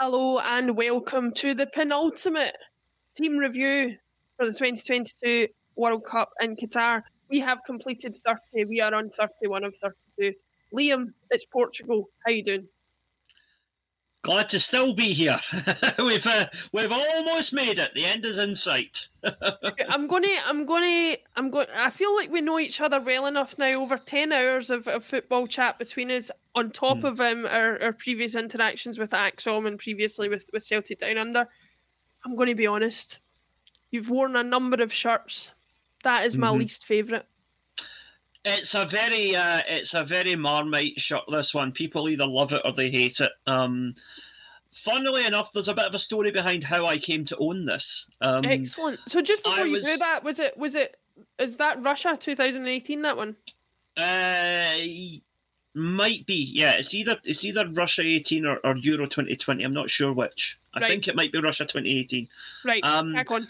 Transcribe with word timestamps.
Hello 0.00 0.40
and 0.40 0.76
welcome 0.76 1.32
to 1.34 1.54
the 1.54 1.68
penultimate 1.68 2.56
team 3.16 3.36
review 3.36 3.96
for 4.36 4.44
the 4.44 4.50
2022 4.50 5.46
World 5.76 6.04
Cup 6.04 6.30
in 6.42 6.56
Qatar. 6.56 7.02
We 7.30 7.38
have 7.38 7.60
completed 7.64 8.16
30. 8.26 8.64
We 8.64 8.80
are 8.80 8.92
on 8.92 9.08
31 9.08 9.62
of 9.62 9.72
32. 9.76 10.32
Liam, 10.74 11.12
it's 11.30 11.44
Portugal. 11.44 12.06
How 12.26 12.32
you 12.32 12.42
doing? 12.42 12.66
Glad 14.24 14.48
to 14.50 14.58
still 14.58 14.94
be 14.94 15.12
here. 15.12 15.38
we've 15.98 16.26
uh, 16.26 16.46
we've 16.72 16.90
almost 16.90 17.52
made 17.52 17.78
it. 17.78 17.92
The 17.94 18.06
end 18.06 18.24
is 18.24 18.38
in 18.38 18.56
sight. 18.56 19.06
I'm 19.90 20.06
gonna, 20.06 20.28
I'm 20.46 20.64
gonna, 20.64 21.16
I'm 21.36 21.50
going. 21.50 21.66
I 21.76 21.90
feel 21.90 22.16
like 22.16 22.32
we 22.32 22.40
know 22.40 22.58
each 22.58 22.80
other 22.80 23.00
well 23.00 23.26
enough 23.26 23.58
now. 23.58 23.82
Over 23.82 23.98
ten 23.98 24.32
hours 24.32 24.70
of, 24.70 24.88
of 24.88 25.04
football 25.04 25.46
chat 25.46 25.78
between 25.78 26.10
us, 26.10 26.30
on 26.54 26.70
top 26.70 26.98
mm. 26.98 27.04
of 27.04 27.20
um, 27.20 27.44
our, 27.44 27.80
our 27.82 27.92
previous 27.92 28.34
interactions 28.34 28.98
with 28.98 29.10
ACSOM 29.10 29.66
and 29.66 29.78
previously 29.78 30.30
with 30.30 30.48
with 30.54 30.64
Celtic 30.64 31.00
Down 31.00 31.18
Under. 31.18 31.46
I'm 32.24 32.34
going 32.34 32.48
to 32.48 32.54
be 32.54 32.66
honest. 32.66 33.20
You've 33.90 34.08
worn 34.08 34.36
a 34.36 34.42
number 34.42 34.82
of 34.82 34.90
shirts. 34.90 35.52
That 36.02 36.24
is 36.24 36.38
my 36.38 36.48
mm-hmm. 36.48 36.60
least 36.60 36.86
favourite. 36.86 37.26
It's 38.44 38.74
a 38.74 38.84
very 38.84 39.34
uh, 39.34 39.62
it's 39.66 39.94
a 39.94 40.04
very 40.04 40.36
marmite 40.36 41.00
shirt. 41.00 41.22
This 41.30 41.54
one, 41.54 41.72
people 41.72 42.08
either 42.08 42.26
love 42.26 42.52
it 42.52 42.62
or 42.64 42.72
they 42.72 42.90
hate 42.90 43.20
it. 43.20 43.32
Um, 43.46 43.94
funnily 44.84 45.24
enough, 45.24 45.50
there's 45.54 45.68
a 45.68 45.74
bit 45.74 45.86
of 45.86 45.94
a 45.94 45.98
story 45.98 46.30
behind 46.30 46.62
how 46.62 46.86
I 46.86 46.98
came 46.98 47.24
to 47.26 47.36
own 47.38 47.64
this. 47.64 48.06
Um, 48.20 48.44
Excellent. 48.44 49.00
So 49.06 49.22
just 49.22 49.42
before 49.42 49.60
I 49.60 49.64
you 49.64 49.76
was, 49.76 49.84
do 49.84 49.96
that, 49.96 50.24
was 50.24 50.38
it 50.38 50.56
was 50.58 50.74
it 50.74 50.96
is 51.38 51.56
that 51.56 51.82
Russia 51.82 52.16
2018 52.18 53.02
that 53.02 53.16
one? 53.16 53.36
Uh, 53.96 54.76
might 55.74 56.26
be. 56.26 56.50
Yeah, 56.52 56.72
it's 56.72 56.94
either 56.94 57.18
it's 57.24 57.44
either 57.44 57.68
Russia 57.68 58.02
18 58.02 58.46
or, 58.46 58.58
or 58.64 58.76
Euro 58.76 59.06
2020. 59.06 59.64
I'm 59.64 59.72
not 59.72 59.90
sure 59.90 60.12
which. 60.12 60.58
I 60.74 60.80
right. 60.80 60.88
think 60.88 61.08
it 61.08 61.16
might 61.16 61.32
be 61.32 61.40
Russia 61.40 61.64
2018. 61.64 62.28
Right. 62.64 62.84
Um, 62.84 63.12
back 63.14 63.30
on. 63.30 63.48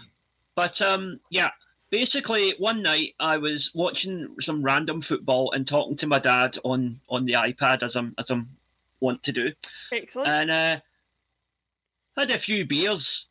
But 0.54 0.80
um, 0.80 1.20
yeah, 1.30 1.50
basically 1.94 2.52
one 2.58 2.82
night 2.82 3.14
I 3.20 3.36
was 3.36 3.70
watching 3.72 4.34
some 4.40 4.64
random 4.64 5.00
football 5.00 5.52
and 5.52 5.64
talking 5.64 5.96
to 5.98 6.08
my 6.08 6.18
dad 6.18 6.58
on 6.64 7.00
on 7.08 7.24
the 7.24 7.34
iPad 7.34 7.84
as 7.84 7.94
I'm 7.94 8.14
as 8.18 8.30
I'm 8.30 8.48
want 8.98 9.22
to 9.22 9.32
do. 9.32 9.52
Excellent. 9.92 10.28
And 10.28 10.50
uh, 10.50 10.80
had 12.16 12.32
a 12.32 12.38
few 12.38 12.66
beers, 12.66 13.26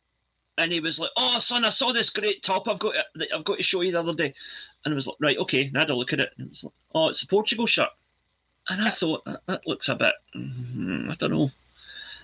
and 0.56 0.72
he 0.72 0.80
was 0.80 0.98
like, 0.98 1.10
"Oh, 1.18 1.40
son, 1.40 1.66
I 1.66 1.70
saw 1.70 1.92
this 1.92 2.08
great 2.08 2.42
top 2.42 2.66
I've 2.66 2.78
got 2.78 2.92
to, 2.92 3.34
I've 3.34 3.44
got 3.44 3.58
to 3.58 3.62
show 3.62 3.82
you 3.82 3.92
the 3.92 4.00
other 4.00 4.14
day." 4.14 4.32
And 4.84 4.94
I 4.94 4.96
was 4.96 5.06
like, 5.06 5.16
"Right, 5.20 5.38
okay." 5.38 5.66
And 5.66 5.76
I 5.76 5.80
had 5.80 5.90
a 5.90 5.94
look 5.94 6.14
at 6.14 6.20
it, 6.20 6.30
and 6.38 6.46
it 6.46 6.50
was 6.50 6.64
like, 6.64 6.72
"Oh, 6.94 7.08
it's 7.08 7.22
a 7.22 7.26
Portugal 7.26 7.66
shirt." 7.66 7.90
And 8.70 8.80
I 8.80 8.90
thought 8.92 9.26
that, 9.26 9.42
that 9.46 9.66
looks 9.66 9.90
a 9.90 9.94
bit, 9.94 10.14
mm, 10.34 11.10
I 11.10 11.14
don't 11.16 11.32
know. 11.32 11.50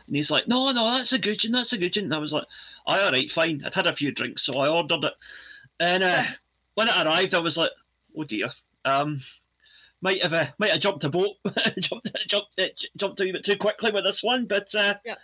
And 0.06 0.16
he's 0.16 0.30
like, 0.30 0.48
"No, 0.48 0.72
no, 0.72 0.90
that's 0.90 1.12
a 1.12 1.18
good 1.18 1.44
one. 1.44 1.52
That's 1.52 1.74
a 1.74 1.78
good 1.78 1.96
one." 1.96 2.04
And 2.06 2.14
I 2.14 2.18
was 2.18 2.32
like, 2.32 2.46
oh, 2.86 2.98
"All 2.98 3.12
right, 3.12 3.30
fine." 3.30 3.62
I'd 3.62 3.74
had 3.74 3.86
a 3.86 3.94
few 3.94 4.10
drinks, 4.10 4.46
so 4.46 4.58
I 4.58 4.68
ordered 4.70 5.04
it. 5.04 5.12
And 5.80 6.04
uh, 6.04 6.24
when 6.74 6.88
it 6.88 6.94
arrived, 6.94 7.34
I 7.34 7.40
was 7.40 7.56
like, 7.56 7.72
"Oh 8.16 8.24
dear." 8.24 8.50
Um, 8.84 9.20
might 10.02 10.22
have 10.22 10.32
uh, 10.32 10.46
might 10.58 10.70
have 10.70 10.80
jumped 10.80 11.04
a 11.04 11.08
boat, 11.08 11.36
jumped 11.80 12.10
jumped 12.28 12.48
uh, 12.58 12.66
jumped 12.96 13.20
a 13.20 13.24
wee 13.24 13.32
bit 13.32 13.44
too 13.44 13.56
quickly 13.56 13.90
with 13.90 14.04
this 14.04 14.22
one, 14.22 14.46
but 14.46 14.72
uh, 14.74 14.94
yeah 15.04 15.16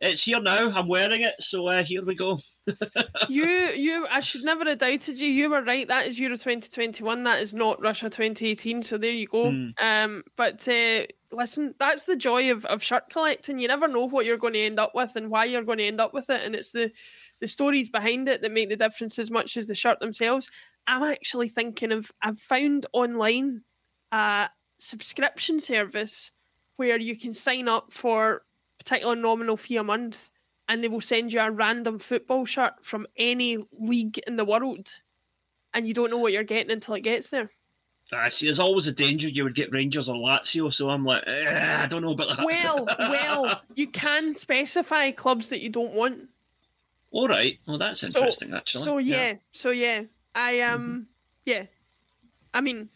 it's 0.00 0.22
here 0.22 0.40
now. 0.40 0.70
I'm 0.70 0.88
wearing 0.88 1.22
it, 1.22 1.34
so 1.40 1.66
uh, 1.66 1.82
here 1.82 2.04
we 2.04 2.14
go. 2.14 2.40
you, 3.28 3.44
you, 3.44 4.06
I 4.10 4.20
should 4.20 4.44
never 4.44 4.64
have 4.64 4.78
doubted 4.78 5.18
you. 5.18 5.26
You 5.26 5.50
were 5.50 5.62
right. 5.62 5.88
That 5.88 6.06
is 6.06 6.18
Euro 6.20 6.36
2021. 6.36 7.24
That 7.24 7.40
is 7.40 7.52
not 7.54 7.80
Russia 7.80 8.04
2018. 8.04 8.82
So 8.82 8.98
there 8.98 9.12
you 9.12 9.26
go. 9.26 9.50
Mm. 9.50 9.72
Um, 9.80 10.22
but 10.36 10.66
uh, 10.68 11.06
listen, 11.32 11.74
that's 11.78 12.04
the 12.04 12.16
joy 12.16 12.50
of, 12.50 12.64
of 12.66 12.82
shirt 12.82 13.10
collecting. 13.10 13.58
You 13.58 13.68
never 13.68 13.88
know 13.88 14.06
what 14.06 14.26
you're 14.26 14.38
going 14.38 14.54
to 14.54 14.60
end 14.60 14.80
up 14.80 14.94
with 14.94 15.16
and 15.16 15.30
why 15.30 15.44
you're 15.44 15.64
going 15.64 15.78
to 15.78 15.86
end 15.86 16.00
up 16.00 16.14
with 16.14 16.30
it, 16.30 16.42
and 16.44 16.54
it's 16.54 16.72
the 16.72 16.90
the 17.40 17.48
stories 17.48 17.88
behind 17.88 18.28
it 18.28 18.42
that 18.42 18.52
make 18.52 18.68
the 18.68 18.76
difference 18.76 19.18
as 19.18 19.30
much 19.30 19.56
as 19.56 19.66
the 19.66 19.74
shirt 19.74 20.00
themselves. 20.00 20.50
I'm 20.86 21.02
actually 21.02 21.48
thinking 21.48 21.92
of. 21.92 22.10
I've 22.22 22.38
found 22.38 22.86
online 22.92 23.62
a 24.12 24.48
subscription 24.78 25.60
service 25.60 26.30
where 26.76 26.98
you 26.98 27.16
can 27.18 27.34
sign 27.34 27.68
up 27.68 27.92
for 27.92 28.42
a 28.80 28.84
particular 28.84 29.16
nominal 29.16 29.56
fee 29.56 29.76
a 29.76 29.84
month 29.84 30.30
and 30.68 30.82
they 30.82 30.88
will 30.88 31.00
send 31.00 31.32
you 31.32 31.40
a 31.40 31.50
random 31.50 31.98
football 31.98 32.44
shirt 32.44 32.84
from 32.84 33.06
any 33.16 33.58
league 33.72 34.18
in 34.26 34.36
the 34.36 34.44
world 34.44 34.88
and 35.74 35.86
you 35.86 35.94
don't 35.94 36.10
know 36.10 36.18
what 36.18 36.32
you're 36.32 36.44
getting 36.44 36.70
until 36.72 36.94
it 36.94 37.00
gets 37.00 37.30
there. 37.30 37.50
I 38.12 38.30
see, 38.30 38.46
there's 38.46 38.58
always 38.58 38.86
a 38.86 38.92
danger 38.92 39.28
you 39.28 39.44
would 39.44 39.54
get 39.54 39.70
Rangers 39.72 40.08
or 40.08 40.16
Lazio, 40.16 40.72
so 40.72 40.88
I'm 40.88 41.04
like, 41.04 41.26
I 41.26 41.86
don't 41.86 42.02
know 42.02 42.12
about 42.12 42.36
that. 42.36 42.44
Well, 42.44 42.86
well, 42.98 43.60
you 43.74 43.86
can 43.86 44.32
specify 44.34 45.10
clubs 45.10 45.50
that 45.50 45.60
you 45.60 45.68
don't 45.68 45.92
want. 45.92 46.28
All 47.10 47.28
right, 47.28 47.58
well 47.66 47.78
that's 47.78 48.02
interesting 48.04 48.50
so, 48.50 48.56
actually. 48.56 48.84
So 48.84 48.98
yeah, 48.98 49.16
yeah, 49.16 49.32
so 49.52 49.70
yeah, 49.70 50.02
I 50.34 50.60
um, 50.60 50.82
mm-hmm. 50.82 51.00
yeah, 51.46 51.62
I 52.52 52.60
mean, 52.60 52.88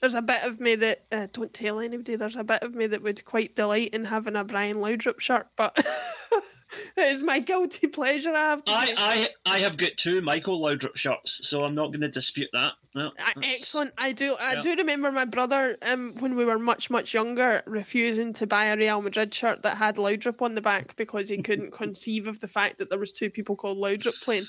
there's 0.00 0.14
a 0.14 0.22
bit 0.22 0.42
of 0.44 0.60
me 0.60 0.74
that 0.76 1.04
uh, 1.12 1.26
don't 1.32 1.52
tell 1.52 1.80
anybody. 1.80 2.16
There's 2.16 2.36
a 2.36 2.44
bit 2.44 2.62
of 2.62 2.74
me 2.74 2.86
that 2.86 3.02
would 3.02 3.24
quite 3.24 3.56
delight 3.56 3.90
in 3.94 4.04
having 4.04 4.36
a 4.36 4.44
Brian 4.44 4.78
Laudrup 4.78 5.20
shirt, 5.20 5.48
but 5.56 5.76
it 6.96 7.12
is 7.12 7.22
my 7.22 7.40
guilty 7.40 7.86
pleasure. 7.86 8.34
I 8.34 8.50
have. 8.50 8.62
I, 8.66 9.28
I 9.46 9.54
I 9.54 9.58
have 9.58 9.76
got 9.76 9.92
two 9.96 10.20
Michael 10.20 10.60
Laudrup 10.60 10.96
shirts, 10.96 11.40
so 11.48 11.60
I'm 11.60 11.74
not 11.74 11.88
going 11.88 12.00
to 12.00 12.08
dispute 12.08 12.48
that. 12.52 12.72
No, 12.94 13.08
uh, 13.08 13.40
Excellent. 13.42 13.92
I 13.98 14.12
do. 14.12 14.36
I 14.40 14.54
yeah. 14.54 14.62
do 14.62 14.74
remember 14.76 15.10
my 15.12 15.24
brother, 15.24 15.76
um, 15.82 16.14
when 16.18 16.36
we 16.36 16.44
were 16.44 16.58
much 16.58 16.90
much 16.90 17.14
younger, 17.14 17.62
refusing 17.66 18.32
to 18.34 18.46
buy 18.46 18.66
a 18.66 18.76
Real 18.76 19.02
Madrid 19.02 19.32
shirt 19.32 19.62
that 19.62 19.76
had 19.76 19.96
Laudrup 19.96 20.42
on 20.42 20.54
the 20.54 20.60
back 20.60 20.96
because 20.96 21.28
he 21.28 21.38
couldn't 21.42 21.72
conceive 21.72 22.26
of 22.26 22.40
the 22.40 22.48
fact 22.48 22.78
that 22.78 22.90
there 22.90 22.98
was 22.98 23.12
two 23.12 23.30
people 23.30 23.56
called 23.56 23.78
Laudrup 23.78 24.20
playing. 24.22 24.46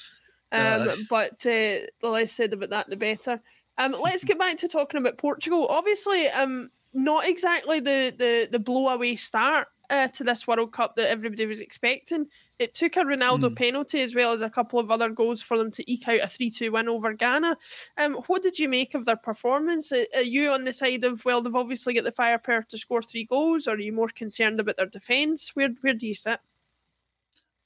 Um, 0.52 0.90
uh, 0.90 0.96
but 1.10 1.46
uh, 1.46 1.86
the 2.02 2.10
less 2.10 2.32
said 2.32 2.54
about 2.54 2.72
that, 2.72 2.90
the 2.90 2.98
better. 2.98 3.42
Um, 3.78 3.96
let's 4.00 4.24
get 4.26 4.40
back 4.40 4.58
to 4.58 4.68
talking 4.68 5.00
about 5.00 5.18
Portugal. 5.18 5.68
Obviously, 5.70 6.28
um, 6.28 6.70
not 6.94 7.28
exactly 7.28 7.80
the 7.80 8.14
the 8.18 8.50
the 8.52 8.60
blow 8.60 8.90
away 8.90 9.16
start 9.16 9.68
uh, 9.90 10.08
to 10.10 10.24
this 10.24 10.48
World 10.48 10.72
Cup 10.72 10.96
that 10.96 11.10
everybody 11.10 11.46
was 11.46 11.60
expecting. 11.60 12.28
It 12.60 12.74
took 12.74 12.96
a 12.98 13.00
Ronaldo 13.00 13.50
mm. 13.50 13.56
penalty 13.56 14.02
as 14.02 14.14
well 14.14 14.34
as 14.34 14.42
a 14.42 14.50
couple 14.50 14.80
of 14.80 14.92
other 14.92 15.10
goals 15.10 15.42
for 15.42 15.58
them 15.58 15.72
to 15.72 15.92
eke 15.92 16.08
out 16.08 16.20
a 16.22 16.28
3 16.28 16.50
2 16.50 16.72
win 16.72 16.90
over 16.90 17.14
Ghana. 17.14 17.58
Um, 17.98 18.16
what 18.28 18.44
did 18.44 18.60
you 18.60 18.70
make 18.70 18.96
of 18.96 19.06
their 19.06 19.16
performance? 19.16 19.92
Are 19.92 20.22
you 20.22 20.52
on 20.52 20.66
the 20.66 20.74
side 20.74 21.04
of, 21.04 21.24
well, 21.26 21.42
they've 21.42 21.56
obviously 21.56 21.94
got 21.94 22.04
the 22.04 22.12
firepower 22.12 22.64
to 22.70 22.78
score 22.78 23.02
three 23.02 23.26
goals, 23.26 23.68
or 23.68 23.72
are 23.72 23.80
you 23.80 23.94
more 23.94 24.10
concerned 24.10 24.60
about 24.60 24.78
their 24.78 24.86
defence? 24.86 25.52
Where, 25.56 25.70
where 25.82 25.94
do 25.94 26.08
you 26.08 26.16
sit? 26.16 26.40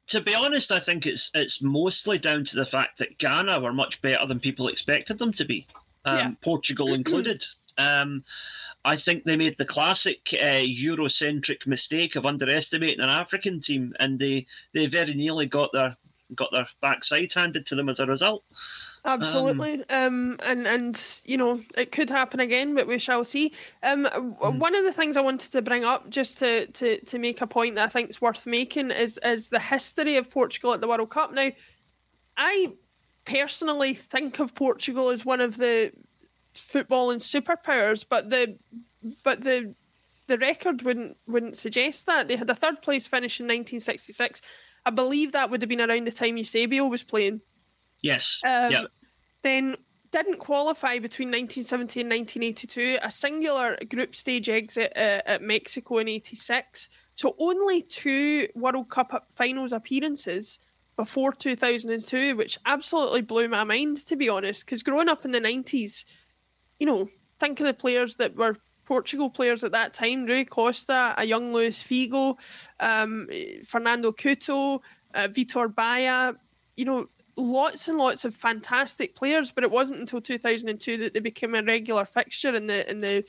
To 0.07 0.21
be 0.21 0.35
honest, 0.35 0.71
I 0.71 0.81
think 0.81 1.05
it's 1.05 1.31
it's 1.33 1.61
mostly 1.61 2.17
down 2.17 2.43
to 2.45 2.57
the 2.57 2.65
fact 2.65 2.99
that 2.99 3.17
Ghana 3.19 3.61
were 3.61 3.71
much 3.71 4.01
better 4.01 4.25
than 4.27 4.39
people 4.39 4.67
expected 4.67 5.17
them 5.17 5.31
to 5.33 5.45
be 5.45 5.65
um, 6.05 6.17
yeah. 6.17 6.31
Portugal 6.41 6.93
included. 6.93 7.43
Um, 7.79 8.23
I 8.85 8.97
think 8.97 9.23
they 9.23 9.37
made 9.37 9.57
the 9.57 9.65
classic 9.65 10.19
uh, 10.33 10.63
Eurocentric 10.65 11.65
mistake 11.65 12.15
of 12.15 12.25
underestimating 12.25 12.99
an 12.99 13.09
African 13.09 13.61
team, 13.61 13.93
and 13.99 14.19
they, 14.19 14.45
they 14.73 14.87
very 14.87 15.13
nearly 15.13 15.45
got 15.45 15.71
their 15.73 15.95
got 16.35 16.51
their 16.51 16.67
backsides 16.81 17.33
handed 17.33 17.65
to 17.67 17.75
them 17.75 17.89
as 17.89 17.99
a 17.99 18.05
result. 18.05 18.43
Absolutely, 19.05 19.83
um, 19.89 20.31
um, 20.31 20.39
and 20.43 20.65
and 20.65 21.21
you 21.25 21.37
know 21.37 21.61
it 21.75 21.91
could 21.91 22.09
happen 22.09 22.39
again, 22.39 22.73
but 22.73 22.87
we 22.87 22.97
shall 22.97 23.25
see. 23.25 23.53
Um, 23.83 24.05
mm. 24.05 24.59
One 24.59 24.75
of 24.75 24.85
the 24.85 24.93
things 24.93 25.17
I 25.17 25.21
wanted 25.21 25.51
to 25.51 25.61
bring 25.61 25.83
up, 25.83 26.09
just 26.09 26.39
to 26.39 26.67
to 26.67 27.03
to 27.03 27.19
make 27.19 27.41
a 27.41 27.47
point 27.47 27.75
that 27.75 27.85
I 27.85 27.89
think 27.89 28.09
is 28.09 28.21
worth 28.21 28.45
making, 28.45 28.91
is 28.91 29.19
is 29.23 29.49
the 29.49 29.59
history 29.59 30.15
of 30.15 30.31
Portugal 30.31 30.73
at 30.73 30.79
the 30.79 30.87
World 30.87 31.09
Cup. 31.09 31.33
Now, 31.33 31.51
I 32.37 32.73
personally 33.25 33.93
think 33.93 34.39
of 34.39 34.55
Portugal 34.55 35.09
as 35.09 35.25
one 35.25 35.41
of 35.41 35.57
the 35.57 35.91
footballing 36.55 37.17
superpowers, 37.17 38.05
but 38.07 38.29
the 38.29 38.57
but 39.23 39.41
the 39.41 39.73
the 40.27 40.37
record 40.37 40.81
wouldn't 40.83 41.17
wouldn't 41.27 41.57
suggest 41.57 42.05
that. 42.05 42.27
They 42.27 42.35
had 42.35 42.49
a 42.49 42.55
third 42.55 42.81
place 42.81 43.07
finish 43.07 43.39
in 43.39 43.45
1966. 43.45 44.41
I 44.85 44.89
believe 44.89 45.31
that 45.31 45.49
would 45.49 45.61
have 45.61 45.69
been 45.69 45.81
around 45.81 46.05
the 46.05 46.11
time 46.11 46.37
Eusebio 46.37 46.87
was 46.87 47.03
playing. 47.03 47.41
Yes. 48.01 48.39
Um, 48.45 48.71
yep. 48.71 48.85
Then 49.41 49.77
didn't 50.11 50.37
qualify 50.37 50.99
between 50.99 51.29
1970 51.29 52.01
and 52.01 52.09
1982. 52.09 52.99
A 53.01 53.09
singular 53.09 53.77
group 53.89 54.15
stage 54.15 54.47
exit 54.47 54.93
uh, 54.95 55.21
at 55.25 55.41
Mexico 55.41 55.97
in 55.97 56.07
86. 56.07 56.89
So 57.15 57.35
only 57.39 57.81
two 57.81 58.47
World 58.53 58.89
Cup 58.89 59.25
finals 59.31 59.71
appearances 59.71 60.59
before 60.95 61.31
2002, 61.31 62.35
which 62.35 62.59
absolutely 62.65 63.21
blew 63.21 63.47
my 63.47 63.63
mind, 63.63 64.05
to 64.05 64.15
be 64.15 64.29
honest. 64.29 64.65
Because 64.65 64.83
growing 64.83 65.09
up 65.09 65.25
in 65.25 65.31
the 65.31 65.41
90s, 65.41 66.05
you 66.79 66.85
know, 66.85 67.09
think 67.39 67.59
of 67.59 67.65
the 67.65 67.73
players 67.73 68.15
that 68.17 68.35
were 68.35 68.57
Portugal 68.85 69.29
players 69.29 69.63
at 69.63 69.71
that 69.71 69.93
time 69.93 70.25
Rui 70.25 70.45
Costa, 70.45 71.13
a 71.17 71.25
young 71.25 71.53
Luis 71.53 71.81
Figo, 71.81 72.37
um, 72.79 73.29
Fernando 73.65 74.11
Couto, 74.11 74.79
uh, 75.13 75.27
Vitor 75.29 75.73
Baía, 75.73 76.35
you 76.75 76.85
know, 76.85 77.07
lots 77.35 77.87
and 77.87 77.97
lots 77.97 78.25
of 78.25 78.35
fantastic 78.35 79.15
players, 79.15 79.51
but 79.51 79.63
it 79.63 79.71
wasn't 79.71 79.99
until 79.99 80.21
2002 80.21 80.97
that 80.97 81.13
they 81.13 81.19
became 81.19 81.55
a 81.55 81.63
regular 81.63 82.05
fixture 82.05 82.53
in 82.53 82.67
the 82.67 82.89
in 82.89 83.01
the 83.01 83.23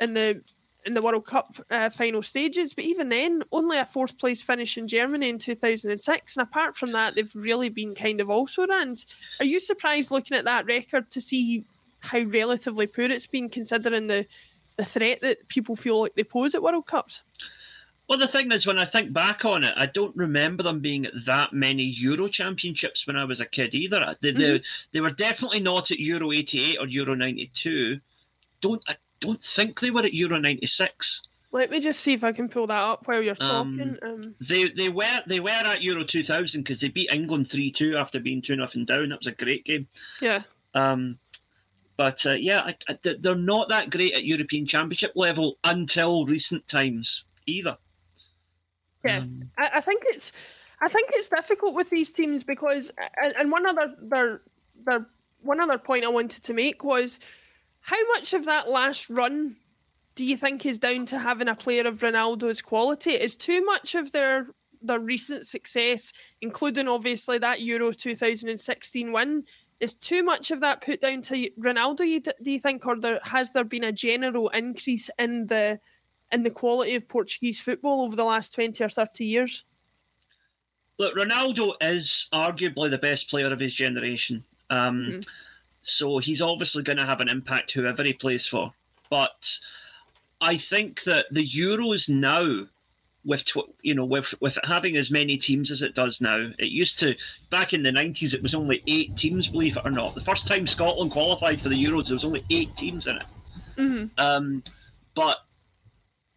in 0.00 0.14
the 0.14 0.42
in 0.84 0.94
the 0.94 1.02
World 1.02 1.26
Cup 1.26 1.56
uh, 1.70 1.90
final 1.90 2.22
stages, 2.22 2.72
but 2.72 2.84
even 2.84 3.08
then, 3.08 3.42
only 3.50 3.76
a 3.76 3.84
fourth 3.84 4.18
place 4.18 4.40
finish 4.40 4.78
in 4.78 4.86
Germany 4.86 5.28
in 5.28 5.36
2006. 5.36 6.36
And 6.36 6.42
apart 6.44 6.76
from 6.76 6.92
that, 6.92 7.16
they've 7.16 7.34
really 7.34 7.68
been 7.68 7.92
kind 7.92 8.20
of 8.20 8.30
also 8.30 8.64
runs. 8.68 9.04
Are 9.40 9.44
you 9.44 9.58
surprised 9.58 10.12
looking 10.12 10.36
at 10.36 10.44
that 10.44 10.64
record 10.66 11.10
to 11.10 11.20
see 11.20 11.64
how 12.06 12.20
relatively 12.20 12.86
poor 12.86 13.04
it's 13.04 13.26
been, 13.26 13.48
considering 13.48 14.06
the 14.06 14.26
the 14.76 14.84
threat 14.84 15.20
that 15.22 15.48
people 15.48 15.74
feel 15.74 16.02
like 16.02 16.14
they 16.14 16.24
pose 16.24 16.54
at 16.54 16.62
World 16.62 16.86
Cups? 16.86 17.22
Well, 18.08 18.18
the 18.18 18.28
thing 18.28 18.52
is, 18.52 18.66
when 18.66 18.78
I 18.78 18.84
think 18.84 19.12
back 19.12 19.44
on 19.44 19.64
it, 19.64 19.74
I 19.76 19.86
don't 19.86 20.14
remember 20.14 20.62
them 20.62 20.80
being 20.80 21.06
at 21.06 21.12
that 21.26 21.52
many 21.52 21.82
Euro 21.82 22.28
championships 22.28 23.06
when 23.06 23.16
I 23.16 23.24
was 23.24 23.40
a 23.40 23.46
kid 23.46 23.74
either. 23.74 24.16
They, 24.20 24.30
mm-hmm. 24.30 24.40
they, 24.40 24.62
they 24.92 25.00
were 25.00 25.10
definitely 25.10 25.60
not 25.60 25.90
at 25.90 25.98
Euro 25.98 26.30
88 26.30 26.76
or 26.78 26.86
Euro 26.86 27.14
92. 27.14 27.98
Don't 28.60 28.82
I 28.86 28.96
don't 29.20 29.42
think 29.42 29.80
they 29.80 29.90
were 29.90 30.04
at 30.04 30.14
Euro 30.14 30.38
96. 30.38 31.22
Let 31.52 31.70
me 31.70 31.80
just 31.80 32.00
see 32.00 32.12
if 32.12 32.22
I 32.22 32.32
can 32.32 32.48
pull 32.48 32.66
that 32.66 32.82
up 32.82 33.08
while 33.08 33.22
you're 33.22 33.36
um, 33.40 33.78
talking. 33.78 33.98
Um, 34.02 34.34
they 34.40 34.68
they 34.68 34.88
were 34.88 35.22
they 35.26 35.40
were 35.40 35.50
at 35.50 35.82
Euro 35.82 36.04
2000 36.04 36.62
because 36.62 36.80
they 36.80 36.88
beat 36.88 37.10
England 37.12 37.50
3 37.50 37.72
2 37.72 37.96
after 37.96 38.20
being 38.20 38.42
2 38.42 38.56
nothing 38.56 38.84
down. 38.84 39.08
That 39.08 39.20
was 39.20 39.26
a 39.26 39.32
great 39.32 39.64
game. 39.64 39.88
Yeah. 40.20 40.42
Um, 40.74 41.18
but 41.96 42.24
uh, 42.26 42.32
yeah, 42.32 42.60
I, 42.60 42.76
I, 42.88 42.98
they're 43.20 43.34
not 43.34 43.68
that 43.70 43.90
great 43.90 44.14
at 44.14 44.24
European 44.24 44.66
Championship 44.66 45.12
level 45.14 45.58
until 45.64 46.26
recent 46.26 46.66
times 46.68 47.24
either. 47.46 47.76
Yeah, 49.04 49.18
um, 49.18 49.50
I, 49.56 49.70
I, 49.74 49.80
think 49.80 50.02
it's 50.06 50.32
I 50.80 50.88
think 50.88 51.10
it's 51.12 51.28
difficult 51.28 51.74
with 51.74 51.90
these 51.90 52.12
teams 52.12 52.44
because 52.44 52.92
and, 53.22 53.34
and 53.36 53.52
one 53.52 53.66
other 53.66 53.94
their 54.02 54.42
their 54.84 55.06
one 55.40 55.60
other 55.60 55.78
point 55.78 56.04
I 56.04 56.08
wanted 56.08 56.44
to 56.44 56.54
make 56.54 56.84
was 56.84 57.20
how 57.80 58.04
much 58.14 58.34
of 58.34 58.44
that 58.46 58.68
last 58.68 59.08
run 59.08 59.56
do 60.16 60.24
you 60.24 60.36
think 60.36 60.66
is 60.66 60.78
down 60.78 61.06
to 61.06 61.18
having 61.18 61.48
a 61.48 61.54
player 61.54 61.86
of 61.86 62.00
Ronaldo's 62.00 62.62
quality? 62.62 63.12
Is 63.12 63.36
too 63.36 63.64
much 63.64 63.94
of 63.94 64.12
their 64.12 64.48
their 64.82 65.00
recent 65.00 65.46
success, 65.46 66.12
including 66.40 66.88
obviously 66.88 67.38
that 67.38 67.62
Euro 67.62 67.92
2016 67.92 69.12
win, 69.12 69.44
is 69.80 69.94
too 69.94 70.22
much 70.22 70.50
of 70.50 70.60
that 70.60 70.82
put 70.82 71.00
down 71.00 71.22
to 71.22 71.50
Ronaldo? 71.58 72.22
Do 72.42 72.50
you 72.50 72.60
think, 72.60 72.86
or 72.86 72.98
there, 72.98 73.20
has 73.24 73.52
there 73.52 73.64
been 73.64 73.84
a 73.84 73.92
general 73.92 74.48
increase 74.50 75.10
in 75.18 75.46
the 75.46 75.78
in 76.32 76.42
the 76.42 76.50
quality 76.50 76.94
of 76.96 77.08
Portuguese 77.08 77.60
football 77.60 78.02
over 78.02 78.16
the 78.16 78.24
last 78.24 78.52
20 78.54 78.82
or 78.82 78.88
30 78.88 79.24
years? 79.24 79.64
Look, 80.98 81.14
Ronaldo 81.14 81.74
is 81.80 82.26
arguably 82.32 82.90
the 82.90 82.98
best 82.98 83.28
player 83.28 83.52
of 83.52 83.60
his 83.60 83.74
generation. 83.74 84.42
Um, 84.70 85.06
mm-hmm. 85.08 85.20
So 85.82 86.18
he's 86.18 86.42
obviously 86.42 86.82
going 86.82 86.98
to 86.98 87.06
have 87.06 87.20
an 87.20 87.28
impact 87.28 87.70
whoever 87.70 88.02
he 88.02 88.12
plays 88.12 88.46
for. 88.46 88.72
But 89.08 89.58
I 90.40 90.56
think 90.56 91.04
that 91.04 91.26
the 91.30 91.48
Euros 91.48 92.08
now, 92.08 92.66
with 93.26 93.42
you 93.82 93.94
know 93.94 94.04
with 94.04 94.32
with 94.40 94.56
having 94.62 94.96
as 94.96 95.10
many 95.10 95.36
teams 95.36 95.70
as 95.70 95.82
it 95.82 95.94
does 95.94 96.20
now, 96.20 96.50
it 96.58 96.68
used 96.68 96.98
to 97.00 97.14
back 97.50 97.72
in 97.72 97.82
the 97.82 97.92
nineties 97.92 98.32
it 98.32 98.42
was 98.42 98.54
only 98.54 98.82
eight 98.86 99.16
teams, 99.16 99.48
believe 99.48 99.76
it 99.76 99.84
or 99.84 99.90
not. 99.90 100.14
The 100.14 100.24
first 100.24 100.46
time 100.46 100.66
Scotland 100.66 101.10
qualified 101.10 101.60
for 101.60 101.68
the 101.68 101.84
Euros, 101.84 102.06
there 102.06 102.14
was 102.14 102.24
only 102.24 102.44
eight 102.50 102.74
teams 102.76 103.06
in 103.06 103.16
it. 103.16 103.26
Mm-hmm. 103.76 104.06
Um, 104.16 104.62
but 105.14 105.38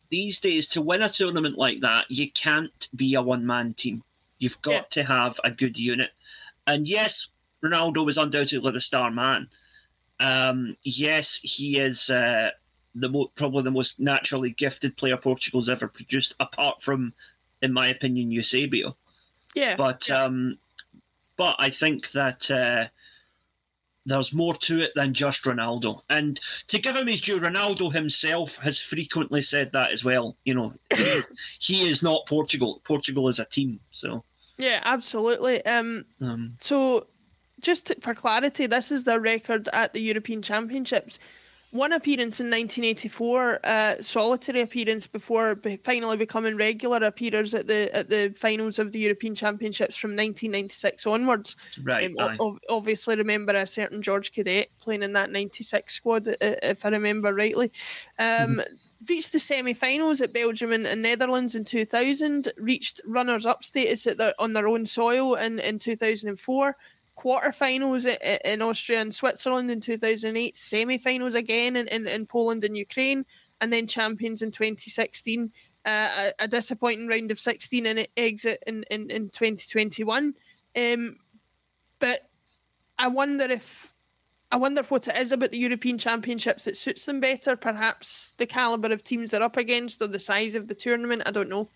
these 0.09 0.39
days 0.39 0.67
to 0.69 0.81
win 0.81 1.03
a 1.03 1.09
tournament 1.09 1.57
like 1.57 1.81
that, 1.81 2.05
you 2.09 2.31
can't 2.31 2.87
be 2.95 3.13
a 3.13 3.21
one 3.21 3.45
man 3.45 3.75
team. 3.75 4.03
You've 4.39 4.61
got 4.61 4.71
yeah. 4.71 4.81
to 4.91 5.03
have 5.03 5.39
a 5.43 5.51
good 5.51 5.77
unit. 5.77 6.09
And 6.65 6.87
yes, 6.87 7.27
Ronaldo 7.63 8.05
was 8.05 8.17
undoubtedly 8.17 8.71
the 8.71 8.81
star 8.81 9.11
man. 9.11 9.47
Um, 10.19 10.75
yes, 10.83 11.39
he 11.43 11.79
is 11.79 12.09
uh, 12.09 12.49
the 12.99 13.09
mo- 13.09 13.31
probably 13.35 13.63
the 13.63 13.71
most 13.71 13.99
naturally 13.99 14.51
gifted 14.51 14.97
player 14.97 15.17
Portugal's 15.17 15.69
ever 15.69 15.87
produced, 15.87 16.35
apart 16.39 16.81
from, 16.81 17.13
in 17.61 17.73
my 17.73 17.87
opinion, 17.87 18.31
Eusebio. 18.31 18.95
Yeah. 19.55 19.75
But 19.75 20.07
yeah. 20.09 20.23
um, 20.23 20.57
but 21.37 21.55
I 21.59 21.69
think 21.69 22.11
that 22.11 22.51
uh, 22.51 22.87
there's 24.05 24.33
more 24.33 24.55
to 24.55 24.81
it 24.81 24.91
than 24.95 25.13
just 25.13 25.43
Ronaldo. 25.43 26.01
And 26.09 26.39
to 26.67 26.79
give 26.79 26.95
him 26.95 27.07
his 27.07 27.21
due, 27.21 27.39
Ronaldo 27.39 27.93
himself 27.93 28.55
has 28.55 28.79
frequently 28.79 29.41
said 29.41 29.71
that 29.73 29.91
as 29.91 30.03
well. 30.03 30.35
You 30.43 30.53
know, 30.53 30.73
he, 31.59 31.89
is 31.89 32.01
not 32.03 32.25
Portugal. 32.27 32.81
Portugal 32.83 33.29
is 33.29 33.39
a 33.39 33.45
team. 33.45 33.79
So. 33.91 34.23
Yeah, 34.57 34.81
absolutely. 34.83 35.65
Um, 35.65 36.05
um 36.21 36.57
so 36.59 37.07
just 37.61 37.93
for 38.01 38.13
clarity, 38.13 38.65
this 38.67 38.91
is 38.91 39.03
their 39.03 39.19
record 39.19 39.69
at 39.73 39.93
the 39.93 40.01
European 40.01 40.41
Championships 40.41 41.19
one 41.71 41.93
appearance 41.93 42.39
in 42.39 42.47
1984, 42.47 43.59
uh, 43.63 44.01
solitary 44.01 44.61
appearance 44.61 45.05
before 45.05 45.55
be- 45.55 45.77
finally 45.77 46.17
becoming 46.17 46.57
regular 46.57 47.05
appearance 47.05 47.53
at 47.53 47.67
the 47.67 47.95
at 47.95 48.09
the 48.09 48.33
finals 48.35 48.79
of 48.79 48.91
the 48.91 48.99
European 48.99 49.35
Championships 49.35 49.95
from 49.95 50.11
1996 50.11 51.05
onwards. 51.05 51.55
Right. 51.83 52.09
Um, 52.19 52.37
o- 52.39 52.57
obviously, 52.69 53.15
remember 53.15 53.53
a 53.53 53.67
certain 53.67 54.01
George 54.01 54.31
Cadete 54.31 54.67
playing 54.79 55.03
in 55.03 55.13
that 55.13 55.31
96 55.31 55.93
squad, 55.93 56.35
if 56.41 56.85
I 56.85 56.89
remember 56.89 57.33
rightly. 57.33 57.71
Um, 58.17 58.27
mm-hmm. 58.27 58.59
Reached 59.07 59.31
the 59.31 59.39
semi-finals 59.39 60.19
at 60.19 60.33
Belgium 60.33 60.73
and, 60.73 60.85
and, 60.85 61.01
Netherlands 61.01 61.55
in 61.55 61.63
2000. 61.63 62.51
Reached 62.57 62.99
runners-up 63.05 63.63
status 63.63 64.05
at 64.05 64.17
their, 64.17 64.33
on 64.39 64.51
their 64.51 64.67
own 64.67 64.85
soil 64.85 65.35
in, 65.35 65.59
in 65.59 65.79
2004 65.79 66.75
quarterfinals 67.19 68.05
in 68.45 68.61
Austria 68.61 69.01
and 69.01 69.13
Switzerland 69.13 69.69
in 69.69 69.81
2008, 69.81 70.55
semi-finals 70.55 71.35
again 71.35 71.75
in, 71.75 71.87
in, 71.89 72.07
in 72.07 72.25
Poland 72.25 72.63
and 72.63 72.77
Ukraine, 72.77 73.25
and 73.61 73.73
then 73.73 73.87
champions 73.87 74.41
in 74.41 74.51
2016. 74.51 75.51
Uh, 75.85 76.31
a, 76.39 76.43
a, 76.43 76.47
disappointing 76.47 77.07
round 77.07 77.31
of 77.31 77.39
16 77.39 77.85
and 77.85 78.05
exit 78.17 78.61
in, 78.67 78.83
in, 78.91 79.09
in 79.09 79.29
2021. 79.29 80.33
Um, 80.75 81.17
but 81.99 82.29
I 82.97 83.07
wonder 83.07 83.45
if 83.45 83.93
I 84.51 84.57
wonder 84.57 84.83
what 84.83 85.07
it 85.07 85.17
is 85.17 85.31
about 85.31 85.51
the 85.51 85.59
European 85.59 85.97
Championships 85.97 86.65
that 86.65 86.75
suits 86.75 87.05
them 87.05 87.21
better. 87.21 87.55
Perhaps 87.55 88.33
the 88.37 88.45
caliber 88.45 88.91
of 88.91 89.03
teams 89.03 89.31
they're 89.31 89.41
up 89.41 89.57
against 89.57 90.01
or 90.01 90.07
the 90.07 90.19
size 90.19 90.53
of 90.53 90.67
the 90.67 90.75
tournament. 90.75 91.23
I 91.25 91.31
don't 91.31 91.49
know. 91.49 91.69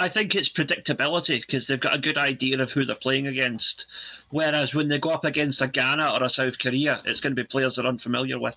I 0.00 0.08
think 0.08 0.34
it's 0.34 0.48
predictability 0.48 1.40
because 1.40 1.66
they've 1.66 1.80
got 1.80 1.94
a 1.94 1.98
good 1.98 2.18
idea 2.18 2.60
of 2.60 2.70
who 2.70 2.84
they're 2.84 2.96
playing 2.96 3.26
against. 3.26 3.86
Whereas 4.30 4.74
when 4.74 4.88
they 4.88 4.98
go 4.98 5.10
up 5.10 5.24
against 5.24 5.60
a 5.60 5.68
Ghana 5.68 6.12
or 6.14 6.24
a 6.24 6.30
South 6.30 6.58
Korea, 6.58 7.02
it's 7.04 7.20
going 7.20 7.34
to 7.34 7.42
be 7.42 7.46
players 7.46 7.76
they're 7.76 7.86
unfamiliar 7.86 8.38
with. 8.38 8.56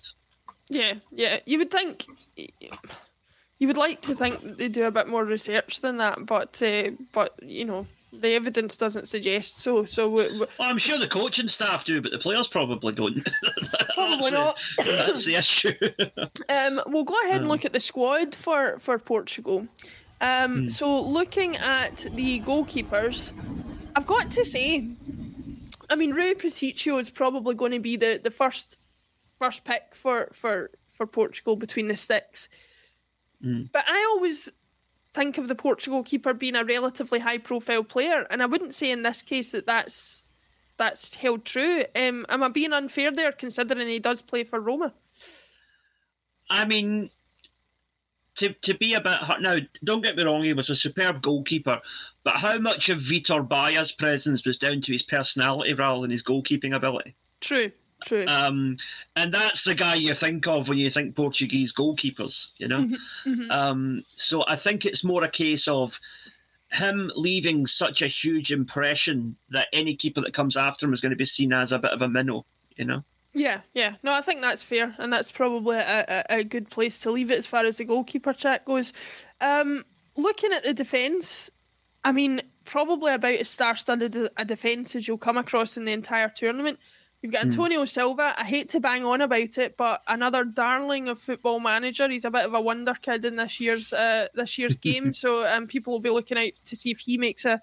Yeah, 0.68 0.94
yeah. 1.10 1.40
You 1.46 1.58
would 1.58 1.70
think, 1.70 2.06
you 2.36 3.66
would 3.66 3.76
like 3.76 4.00
to 4.02 4.14
think 4.14 4.56
they 4.58 4.68
do 4.68 4.84
a 4.84 4.90
bit 4.90 5.08
more 5.08 5.24
research 5.24 5.80
than 5.80 5.98
that, 5.98 6.26
but 6.26 6.62
uh, 6.62 6.90
but 7.12 7.34
you 7.42 7.64
know 7.64 7.86
the 8.12 8.34
evidence 8.34 8.76
doesn't 8.76 9.08
suggest 9.08 9.58
so. 9.58 9.84
So 9.84 10.08
we, 10.08 10.28
we... 10.32 10.38
Well, 10.38 10.48
I'm 10.60 10.78
sure 10.78 10.98
the 10.98 11.08
coaching 11.08 11.48
staff 11.48 11.84
do, 11.84 12.00
but 12.02 12.12
the 12.12 12.18
players 12.18 12.46
probably 12.46 12.92
don't. 12.92 13.26
probably 13.94 14.30
not. 14.30 14.58
that's 14.78 15.24
the 15.24 15.36
issue. 15.36 15.72
um, 16.48 16.80
we'll 16.86 17.04
go 17.04 17.18
ahead 17.24 17.40
and 17.40 17.48
look 17.48 17.64
at 17.64 17.72
the 17.72 17.80
squad 17.80 18.34
for 18.34 18.78
for 18.78 18.98
Portugal. 18.98 19.66
Um, 20.22 20.60
hmm. 20.60 20.68
So 20.68 21.02
looking 21.02 21.56
at 21.56 22.06
the 22.14 22.40
goalkeepers, 22.40 23.32
I've 23.94 24.06
got 24.06 24.30
to 24.30 24.44
say, 24.44 24.88
I 25.90 25.96
mean, 25.96 26.12
Rui 26.12 26.34
Patricio 26.34 26.96
is 26.96 27.10
probably 27.10 27.54
going 27.54 27.72
to 27.72 27.80
be 27.80 27.96
the, 27.96 28.20
the 28.22 28.30
first 28.30 28.78
first 29.38 29.64
pick 29.64 29.82
for, 29.92 30.30
for, 30.32 30.70
for 30.92 31.04
Portugal 31.04 31.56
between 31.56 31.88
the 31.88 31.96
sticks. 31.96 32.48
Hmm. 33.42 33.62
But 33.72 33.84
I 33.88 34.06
always 34.14 34.48
think 35.14 35.36
of 35.36 35.48
the 35.48 35.56
Portugal 35.56 36.04
keeper 36.04 36.32
being 36.32 36.54
a 36.54 36.64
relatively 36.64 37.18
high 37.18 37.38
profile 37.38 37.82
player, 37.82 38.24
and 38.30 38.40
I 38.40 38.46
wouldn't 38.46 38.74
say 38.74 38.92
in 38.92 39.02
this 39.02 39.20
case 39.20 39.50
that 39.50 39.66
that's 39.66 40.26
that's 40.78 41.14
held 41.14 41.44
true. 41.44 41.82
Um, 41.96 42.24
am 42.28 42.42
I 42.42 42.48
being 42.48 42.72
unfair 42.72 43.10
there, 43.10 43.32
considering 43.32 43.88
he 43.88 43.98
does 43.98 44.22
play 44.22 44.44
for 44.44 44.60
Roma? 44.60 44.94
I 46.48 46.64
mean, 46.64 47.10
to, 48.36 48.52
to 48.52 48.74
be 48.74 48.94
a 48.94 49.00
bit 49.00 49.18
hurt. 49.18 49.42
Now, 49.42 49.56
don't 49.84 50.02
get 50.02 50.16
me 50.16 50.24
wrong, 50.24 50.42
he 50.42 50.52
was 50.52 50.70
a 50.70 50.76
superb 50.76 51.22
goalkeeper, 51.22 51.80
but 52.24 52.36
how 52.36 52.58
much 52.58 52.88
of 52.88 52.98
Vitor 52.98 53.46
Baia's 53.46 53.92
presence 53.92 54.44
was 54.44 54.58
down 54.58 54.80
to 54.82 54.92
his 54.92 55.02
personality 55.02 55.74
rather 55.74 56.02
than 56.02 56.10
his 56.10 56.22
goalkeeping 56.22 56.74
ability? 56.74 57.14
True, 57.40 57.70
true. 58.04 58.24
Um, 58.26 58.76
and 59.16 59.34
that's 59.34 59.64
the 59.64 59.74
guy 59.74 59.96
you 59.96 60.14
think 60.14 60.46
of 60.46 60.68
when 60.68 60.78
you 60.78 60.90
think 60.90 61.16
Portuguese 61.16 61.72
goalkeepers, 61.72 62.46
you 62.56 62.68
know? 62.68 62.78
Mm-hmm, 62.78 63.30
mm-hmm. 63.30 63.50
Um, 63.50 64.04
so 64.16 64.44
I 64.46 64.56
think 64.56 64.84
it's 64.84 65.04
more 65.04 65.24
a 65.24 65.30
case 65.30 65.68
of 65.68 65.92
him 66.70 67.10
leaving 67.14 67.66
such 67.66 68.00
a 68.00 68.08
huge 68.08 68.50
impression 68.50 69.36
that 69.50 69.68
any 69.72 69.94
keeper 69.94 70.22
that 70.22 70.32
comes 70.32 70.56
after 70.56 70.86
him 70.86 70.94
is 70.94 71.00
going 71.00 71.10
to 71.10 71.16
be 71.16 71.26
seen 71.26 71.52
as 71.52 71.72
a 71.72 71.78
bit 71.78 71.90
of 71.90 72.00
a 72.00 72.08
minnow, 72.08 72.46
you 72.76 72.86
know? 72.86 73.04
Yeah, 73.34 73.60
yeah. 73.72 73.94
No, 74.02 74.12
I 74.12 74.20
think 74.20 74.42
that's 74.42 74.62
fair, 74.62 74.94
and 74.98 75.12
that's 75.12 75.30
probably 75.30 75.76
a, 75.76 76.24
a, 76.28 76.38
a 76.38 76.44
good 76.44 76.70
place 76.70 76.98
to 77.00 77.10
leave 77.10 77.30
it 77.30 77.38
as 77.38 77.46
far 77.46 77.64
as 77.64 77.78
the 77.78 77.84
goalkeeper 77.84 78.32
chat 78.32 78.64
goes. 78.64 78.92
Um, 79.40 79.84
looking 80.16 80.52
at 80.52 80.64
the 80.64 80.74
defence, 80.74 81.50
I 82.04 82.12
mean, 82.12 82.42
probably 82.64 83.14
about 83.14 83.34
as 83.34 83.48
star-studded 83.48 84.28
a 84.36 84.44
defence 84.44 84.94
as 84.94 85.08
you'll 85.08 85.18
come 85.18 85.38
across 85.38 85.76
in 85.76 85.86
the 85.86 85.92
entire 85.92 86.28
tournament. 86.28 86.78
You've 87.22 87.32
got 87.32 87.44
Antonio 87.44 87.84
mm. 87.84 87.88
Silva. 87.88 88.34
I 88.36 88.44
hate 88.44 88.68
to 88.70 88.80
bang 88.80 89.04
on 89.04 89.20
about 89.20 89.56
it, 89.56 89.76
but 89.76 90.02
another 90.08 90.44
darling 90.44 91.08
of 91.08 91.20
football 91.20 91.60
manager. 91.60 92.08
He's 92.08 92.24
a 92.24 92.30
bit 92.30 92.44
of 92.44 92.52
a 92.52 92.60
wonder 92.60 92.94
kid 93.00 93.24
in 93.24 93.36
this 93.36 93.60
year's 93.60 93.92
uh, 93.92 94.26
this 94.34 94.58
year's 94.58 94.76
game. 94.80 95.12
So 95.12 95.46
um, 95.46 95.68
people 95.68 95.92
will 95.92 96.00
be 96.00 96.10
looking 96.10 96.36
out 96.36 96.52
to 96.64 96.76
see 96.76 96.90
if 96.90 96.98
he 96.98 97.16
makes 97.16 97.44
a 97.44 97.62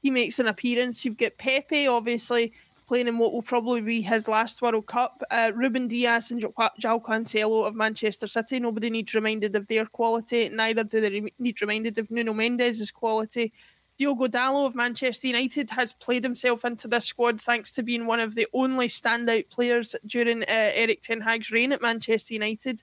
he 0.00 0.10
makes 0.10 0.38
an 0.38 0.46
appearance. 0.46 1.04
You've 1.04 1.18
got 1.18 1.36
Pepe, 1.36 1.88
obviously 1.88 2.52
playing 2.92 3.08
in 3.08 3.16
what 3.16 3.32
will 3.32 3.40
probably 3.40 3.80
be 3.80 4.02
his 4.02 4.28
last 4.28 4.60
World 4.60 4.86
Cup. 4.86 5.22
Uh, 5.30 5.50
Ruben 5.54 5.88
Dias 5.88 6.30
and 6.30 6.42
João 6.42 7.02
Cancelo 7.02 7.66
of 7.66 7.74
Manchester 7.74 8.26
City. 8.26 8.60
Nobody 8.60 8.90
needs 8.90 9.14
reminded 9.14 9.56
of 9.56 9.66
their 9.66 9.86
quality. 9.86 10.50
Neither 10.50 10.84
do 10.84 11.00
they 11.00 11.22
need 11.38 11.62
reminded 11.62 11.96
of 11.96 12.10
Nuno 12.10 12.34
Mendes' 12.34 12.90
quality. 12.90 13.54
Diogo 13.98 14.26
Dalot 14.26 14.66
of 14.66 14.74
Manchester 14.74 15.28
United 15.28 15.70
has 15.70 15.94
played 15.94 16.22
himself 16.22 16.66
into 16.66 16.86
this 16.86 17.06
squad 17.06 17.40
thanks 17.40 17.72
to 17.72 17.82
being 17.82 18.04
one 18.04 18.20
of 18.20 18.34
the 18.34 18.46
only 18.52 18.88
standout 18.88 19.48
players 19.48 19.96
during 20.04 20.42
uh, 20.42 20.44
Erik 20.74 21.00
Ten 21.00 21.22
Hag's 21.22 21.50
reign 21.50 21.72
at 21.72 21.80
Manchester 21.80 22.34
United. 22.34 22.82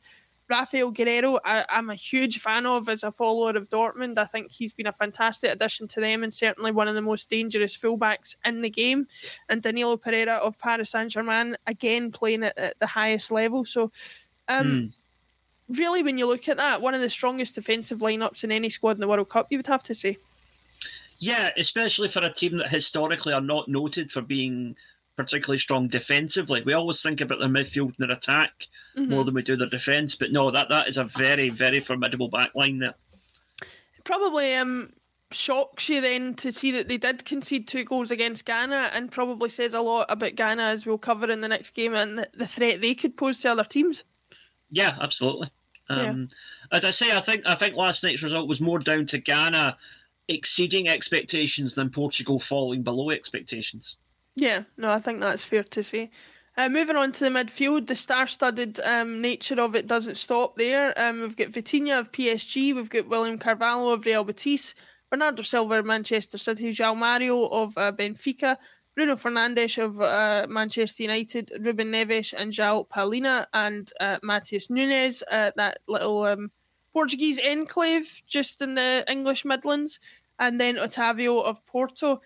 Rafael 0.49 0.91
Guerreiro, 0.91 1.39
I, 1.45 1.65
am 1.69 1.89
a 1.89 1.95
huge 1.95 2.39
fan 2.39 2.65
of 2.65 2.89
as 2.89 3.03
a 3.03 3.11
follower 3.11 3.51
of 3.51 3.69
Dortmund. 3.69 4.17
I 4.17 4.25
think 4.25 4.51
he's 4.51 4.73
been 4.73 4.87
a 4.87 4.93
fantastic 4.93 5.51
addition 5.51 5.87
to 5.89 5.99
them 5.99 6.23
and 6.23 6.33
certainly 6.33 6.71
one 6.71 6.87
of 6.87 6.95
the 6.95 7.01
most 7.01 7.29
dangerous 7.29 7.77
fullbacks 7.77 8.35
in 8.43 8.61
the 8.61 8.69
game. 8.69 9.07
And 9.47 9.61
Danilo 9.61 9.97
Pereira 9.97 10.35
of 10.35 10.57
Paris 10.57 10.91
Saint 10.91 11.11
Germain, 11.11 11.55
again 11.67 12.11
playing 12.11 12.43
at, 12.43 12.57
at, 12.57 12.79
the 12.79 12.87
highest 12.87 13.31
level. 13.31 13.63
So, 13.63 13.91
um, 14.47 14.65
mm. 14.67 15.77
really, 15.77 16.01
when 16.01 16.17
you 16.17 16.25
look 16.25 16.49
at 16.49 16.57
that, 16.57 16.81
one 16.81 16.95
of 16.95 17.01
the 17.01 17.09
strongest 17.09 17.55
defensive 17.55 17.99
lineups 17.99 18.43
in 18.43 18.51
any 18.51 18.69
squad 18.69 18.97
in 18.97 19.01
the 19.01 19.07
World 19.07 19.29
Cup, 19.29 19.47
you 19.51 19.59
would 19.59 19.67
have 19.67 19.83
to 19.83 19.93
say. 19.93 20.17
Yeah, 21.19 21.49
especially 21.57 22.09
for 22.09 22.23
a 22.23 22.33
team 22.33 22.57
that 22.57 22.69
historically 22.69 23.33
are 23.33 23.41
not 23.41 23.67
noted 23.67 24.09
for 24.11 24.21
being 24.21 24.75
particularly 25.19 25.59
strong 25.59 25.89
defensively. 25.89 26.63
We 26.65 26.71
always 26.71 27.01
think 27.01 27.19
about 27.19 27.39
their 27.39 27.49
midfield 27.49 27.93
and 27.97 28.09
their 28.09 28.15
attack 28.15 28.51
mm-hmm. 28.97 29.11
more 29.11 29.25
than 29.25 29.33
we 29.33 29.41
do 29.41 29.57
their 29.57 29.67
defence. 29.67 30.15
But 30.15 30.31
no, 30.31 30.49
that 30.49 30.69
that 30.69 30.87
is 30.87 30.95
a 30.95 31.09
very, 31.17 31.49
very 31.49 31.81
formidable 31.81 32.31
backline 32.31 32.79
there. 32.79 32.95
Probably 34.05 34.53
um 34.55 34.93
shocks 35.31 35.89
you 35.89 35.99
then 35.99 36.33
to 36.35 36.53
see 36.53 36.71
that 36.71 36.87
they 36.87 36.97
did 36.97 37.25
concede 37.25 37.67
two 37.67 37.83
goals 37.83 38.11
against 38.11 38.45
Ghana 38.45 38.91
and 38.93 39.11
probably 39.11 39.49
says 39.49 39.73
a 39.73 39.81
lot 39.81 40.07
about 40.09 40.35
Ghana 40.35 40.63
as 40.63 40.85
we'll 40.85 40.97
cover 40.97 41.29
in 41.29 41.41
the 41.41 41.49
next 41.49 41.71
game 41.71 41.93
and 41.93 42.25
the 42.33 42.47
threat 42.47 42.79
they 42.79 42.95
could 42.95 43.17
pose 43.17 43.39
to 43.39 43.51
other 43.51 43.65
teams. 43.65 44.05
Yeah, 44.71 44.97
absolutely. 45.01 45.51
Um, 45.89 46.29
yeah. 46.71 46.77
As 46.77 46.85
I 46.85 46.91
say, 46.91 47.11
I 47.11 47.19
think 47.19 47.43
I 47.45 47.55
think 47.55 47.75
last 47.75 48.03
night's 48.03 48.23
result 48.23 48.47
was 48.47 48.61
more 48.61 48.79
down 48.79 49.05
to 49.07 49.17
Ghana 49.17 49.77
exceeding 50.29 50.87
expectations 50.87 51.75
than 51.75 51.89
Portugal 51.89 52.39
falling 52.39 52.83
below 52.83 53.09
expectations. 53.09 53.95
Yeah, 54.39 54.63
no, 54.77 54.89
I 54.89 54.99
think 54.99 55.19
that's 55.19 55.43
fair 55.43 55.63
to 55.63 55.83
say. 55.83 56.11
Uh, 56.57 56.69
moving 56.69 56.95
on 56.95 57.11
to 57.11 57.25
the 57.25 57.29
midfield, 57.29 57.87
the 57.87 57.95
star-studded 57.95 58.79
um, 58.85 59.21
nature 59.21 59.59
of 59.59 59.75
it 59.75 59.85
doesn't 59.85 60.15
stop 60.15 60.55
there. 60.55 60.93
Um, 60.97 61.21
we've 61.21 61.35
got 61.35 61.49
Vitinha 61.49 61.99
of 61.99 62.11
PSG, 62.13 62.73
we've 62.73 62.89
got 62.89 63.09
William 63.09 63.37
Carvalho 63.37 63.89
of 63.89 64.05
Real 64.05 64.23
Betis, 64.23 64.75
Bernardo 65.09 65.41
Silva 65.41 65.79
of 65.79 65.85
Manchester 65.85 66.37
City, 66.37 66.71
João 66.71 66.95
Mario 66.95 67.47
of 67.47 67.77
uh, 67.77 67.91
Benfica, 67.91 68.55
Bruno 68.95 69.15
Fernandes 69.15 69.77
of 69.77 69.99
uh, 70.01 70.47
Manchester 70.49 71.03
United, 71.03 71.51
Ruben 71.59 71.91
Neves 71.91 72.33
and 72.37 72.53
João 72.53 72.87
Palhinha, 72.87 73.45
and 73.53 73.91
uh, 73.99 74.19
Matheus 74.23 74.69
Nunes, 74.69 75.21
uh, 75.31 75.51
that 75.57 75.79
little 75.87 76.23
um, 76.23 76.49
Portuguese 76.93 77.39
enclave 77.39 78.21
just 78.25 78.61
in 78.61 78.75
the 78.75 79.03
English 79.09 79.43
Midlands, 79.43 79.99
and 80.39 80.59
then 80.59 80.75
Otavio 80.75 81.43
of 81.43 81.65
Porto 81.65 82.21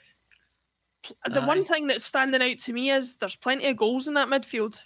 the 1.25 1.41
Aye. 1.41 1.45
one 1.45 1.65
thing 1.65 1.87
that's 1.87 2.05
standing 2.05 2.41
out 2.41 2.59
to 2.59 2.73
me 2.73 2.89
is 2.89 3.15
there's 3.15 3.35
plenty 3.35 3.67
of 3.67 3.77
goals 3.77 4.07
in 4.07 4.13
that 4.15 4.27
midfield. 4.27 4.81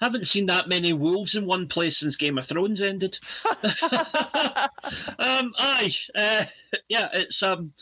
Haven't 0.00 0.28
seen 0.28 0.46
that 0.46 0.68
many 0.68 0.94
wolves 0.94 1.34
in 1.34 1.44
one 1.44 1.68
place 1.68 1.98
since 1.98 2.16
Game 2.16 2.38
of 2.38 2.46
Thrones 2.46 2.80
ended. 2.80 3.18
um, 3.62 5.52
aye, 5.58 5.94
uh, 6.14 6.44
yeah, 6.88 7.08
it's 7.12 7.42
um, 7.42 7.72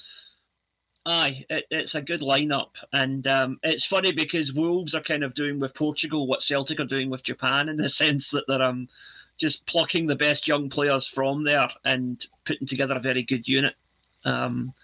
aye, 1.06 1.44
it, 1.48 1.64
it's 1.70 1.94
a 1.94 2.02
good 2.02 2.20
lineup, 2.20 2.70
and 2.92 3.26
um, 3.28 3.60
it's 3.62 3.84
funny 3.84 4.10
because 4.10 4.52
Wolves 4.52 4.96
are 4.96 5.02
kind 5.02 5.22
of 5.22 5.34
doing 5.34 5.60
with 5.60 5.74
Portugal 5.74 6.26
what 6.26 6.42
Celtic 6.42 6.80
are 6.80 6.84
doing 6.84 7.08
with 7.08 7.22
Japan 7.22 7.68
in 7.68 7.76
the 7.76 7.88
sense 7.88 8.30
that 8.30 8.44
they're 8.48 8.62
um, 8.62 8.88
just 9.38 9.64
plucking 9.66 10.06
the 10.06 10.16
best 10.16 10.48
young 10.48 10.68
players 10.68 11.06
from 11.06 11.44
there 11.44 11.68
and 11.84 12.26
putting 12.44 12.66
together 12.66 12.96
a 12.96 13.00
very 13.00 13.22
good 13.22 13.46
unit. 13.46 13.74
Um, 14.24 14.74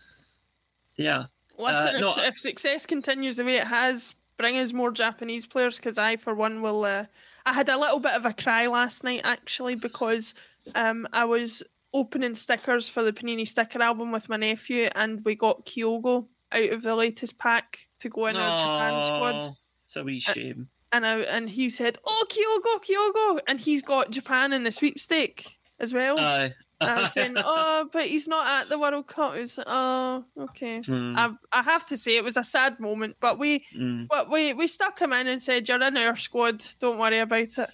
yeah, 0.96 1.24
Listen, 1.58 1.96
uh, 1.96 2.00
no, 2.00 2.10
if, 2.10 2.18
if, 2.18 2.38
success 2.38 2.86
continues 2.86 3.36
the 3.36 3.44
way 3.44 3.56
it 3.56 3.66
has, 3.66 4.14
bring 4.36 4.58
us 4.58 4.72
more 4.72 4.90
Japanese 4.90 5.46
players 5.46 5.76
because 5.76 5.98
I, 5.98 6.16
for 6.16 6.34
one, 6.34 6.62
will. 6.62 6.84
Uh, 6.84 7.04
I 7.46 7.52
had 7.52 7.68
a 7.68 7.78
little 7.78 8.00
bit 8.00 8.12
of 8.12 8.24
a 8.24 8.32
cry 8.32 8.66
last 8.66 9.04
night 9.04 9.20
actually 9.24 9.74
because 9.74 10.34
um, 10.74 11.06
I 11.12 11.24
was 11.26 11.62
opening 11.92 12.34
stickers 12.34 12.88
for 12.88 13.02
the 13.02 13.12
Panini 13.12 13.46
sticker 13.46 13.80
album 13.80 14.12
with 14.12 14.28
my 14.28 14.36
nephew, 14.36 14.88
and 14.94 15.24
we 15.24 15.34
got 15.34 15.64
Kyogo 15.66 16.26
out 16.52 16.70
of 16.70 16.82
the 16.82 16.94
latest 16.94 17.38
pack 17.38 17.78
to 18.00 18.08
go 18.08 18.26
in 18.26 18.36
our 18.36 18.78
Japan 18.78 19.02
squad. 19.02 19.56
It's 19.86 19.96
a 19.96 20.02
wee 20.02 20.20
shame. 20.20 20.68
And 20.92 21.06
I, 21.06 21.20
and 21.20 21.48
he 21.48 21.70
said, 21.70 21.98
"Oh, 22.04 22.24
Kyogo, 22.28 22.84
Kyogo," 22.84 23.40
and 23.48 23.58
he's 23.58 23.82
got 23.82 24.10
Japan 24.10 24.52
in 24.52 24.62
the 24.62 24.70
sweepstake 24.70 25.46
as 25.80 25.92
well. 25.92 26.18
Aye, 26.18 26.52
I 26.80 27.02
was 27.02 27.12
saying, 27.12 27.34
oh, 27.38 27.88
but 27.92 28.02
he's 28.02 28.28
not 28.28 28.46
at 28.46 28.68
the 28.68 28.78
World 28.78 29.06
Cup. 29.06 29.36
It's 29.36 29.58
oh, 29.64 30.24
okay. 30.38 30.80
Mm. 30.80 31.16
I, 31.16 31.30
I 31.52 31.62
have 31.62 31.86
to 31.86 31.96
say 31.96 32.16
it 32.16 32.24
was 32.24 32.36
a 32.36 32.44
sad 32.44 32.80
moment, 32.80 33.16
but 33.20 33.38
we 33.38 33.64
mm. 33.74 34.06
but 34.08 34.30
we 34.30 34.52
we 34.52 34.66
stuck 34.66 34.98
him 34.98 35.12
in 35.12 35.26
and 35.26 35.42
said, 35.42 35.68
"You're 35.68 35.82
in 35.82 35.96
our 35.96 36.16
squad. 36.16 36.64
Don't 36.78 36.98
worry 36.98 37.18
about 37.18 37.58
it." 37.58 37.70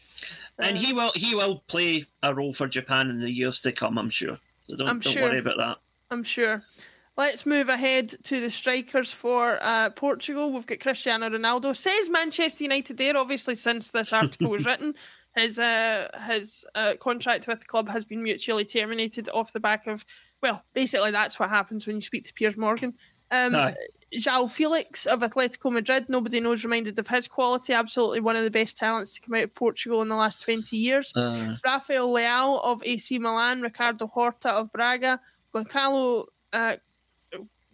And 0.58 0.76
uh, 0.76 0.80
he 0.80 0.92
will 0.92 1.12
he 1.14 1.34
will 1.34 1.62
play 1.68 2.06
a 2.22 2.34
role 2.34 2.54
for 2.54 2.68
Japan 2.68 3.10
in 3.10 3.20
the 3.20 3.30
years 3.30 3.60
to 3.62 3.72
come. 3.72 3.98
I'm 3.98 4.10
sure. 4.10 4.38
So 4.64 4.76
don't, 4.76 4.88
I'm 4.88 5.00
don't 5.00 5.12
sure. 5.12 5.22
worry 5.22 5.38
about 5.38 5.56
that. 5.58 5.78
I'm 6.10 6.22
sure. 6.22 6.62
Let's 7.16 7.44
move 7.44 7.68
ahead 7.68 8.14
to 8.24 8.40
the 8.40 8.50
strikers 8.50 9.12
for 9.12 9.58
uh, 9.60 9.90
Portugal. 9.90 10.52
We've 10.52 10.66
got 10.66 10.80
Cristiano 10.80 11.28
Ronaldo. 11.28 11.76
Says 11.76 12.08
Manchester 12.08 12.64
United 12.64 12.96
there, 12.96 13.16
obviously, 13.16 13.56
since 13.56 13.90
this 13.90 14.12
article 14.14 14.48
was 14.48 14.64
written. 14.64 14.94
His 15.36 15.58
uh, 15.58 16.08
his 16.26 16.64
uh, 16.74 16.94
contract 16.98 17.46
with 17.46 17.60
the 17.60 17.66
club 17.66 17.88
has 17.88 18.04
been 18.04 18.22
mutually 18.22 18.64
terminated 18.64 19.28
off 19.32 19.52
the 19.52 19.60
back 19.60 19.86
of 19.86 20.04
well, 20.42 20.64
basically 20.74 21.10
that's 21.10 21.38
what 21.38 21.50
happens 21.50 21.86
when 21.86 21.96
you 21.96 22.02
speak 22.02 22.24
to 22.24 22.34
Piers 22.34 22.56
Morgan. 22.56 22.94
Um, 23.30 23.74
João 24.12 24.50
Felix 24.50 25.06
of 25.06 25.20
Atletico 25.20 25.70
Madrid, 25.70 26.06
nobody 26.08 26.40
knows 26.40 26.64
reminded 26.64 26.98
of 26.98 27.06
his 27.06 27.28
quality. 27.28 27.72
Absolutely 27.72 28.20
one 28.20 28.34
of 28.34 28.42
the 28.42 28.50
best 28.50 28.76
talents 28.76 29.14
to 29.14 29.20
come 29.20 29.34
out 29.34 29.44
of 29.44 29.54
Portugal 29.54 30.02
in 30.02 30.08
the 30.08 30.16
last 30.16 30.40
20 30.40 30.76
years. 30.76 31.12
Uh, 31.14 31.56
Rafael 31.64 32.08
Leão 32.08 32.60
of 32.64 32.82
AC 32.84 33.18
Milan, 33.18 33.62
Ricardo 33.62 34.08
Horta 34.08 34.50
of 34.50 34.72
Braga, 34.72 35.20
Goncalo 35.54 36.26
uh, 36.52 36.76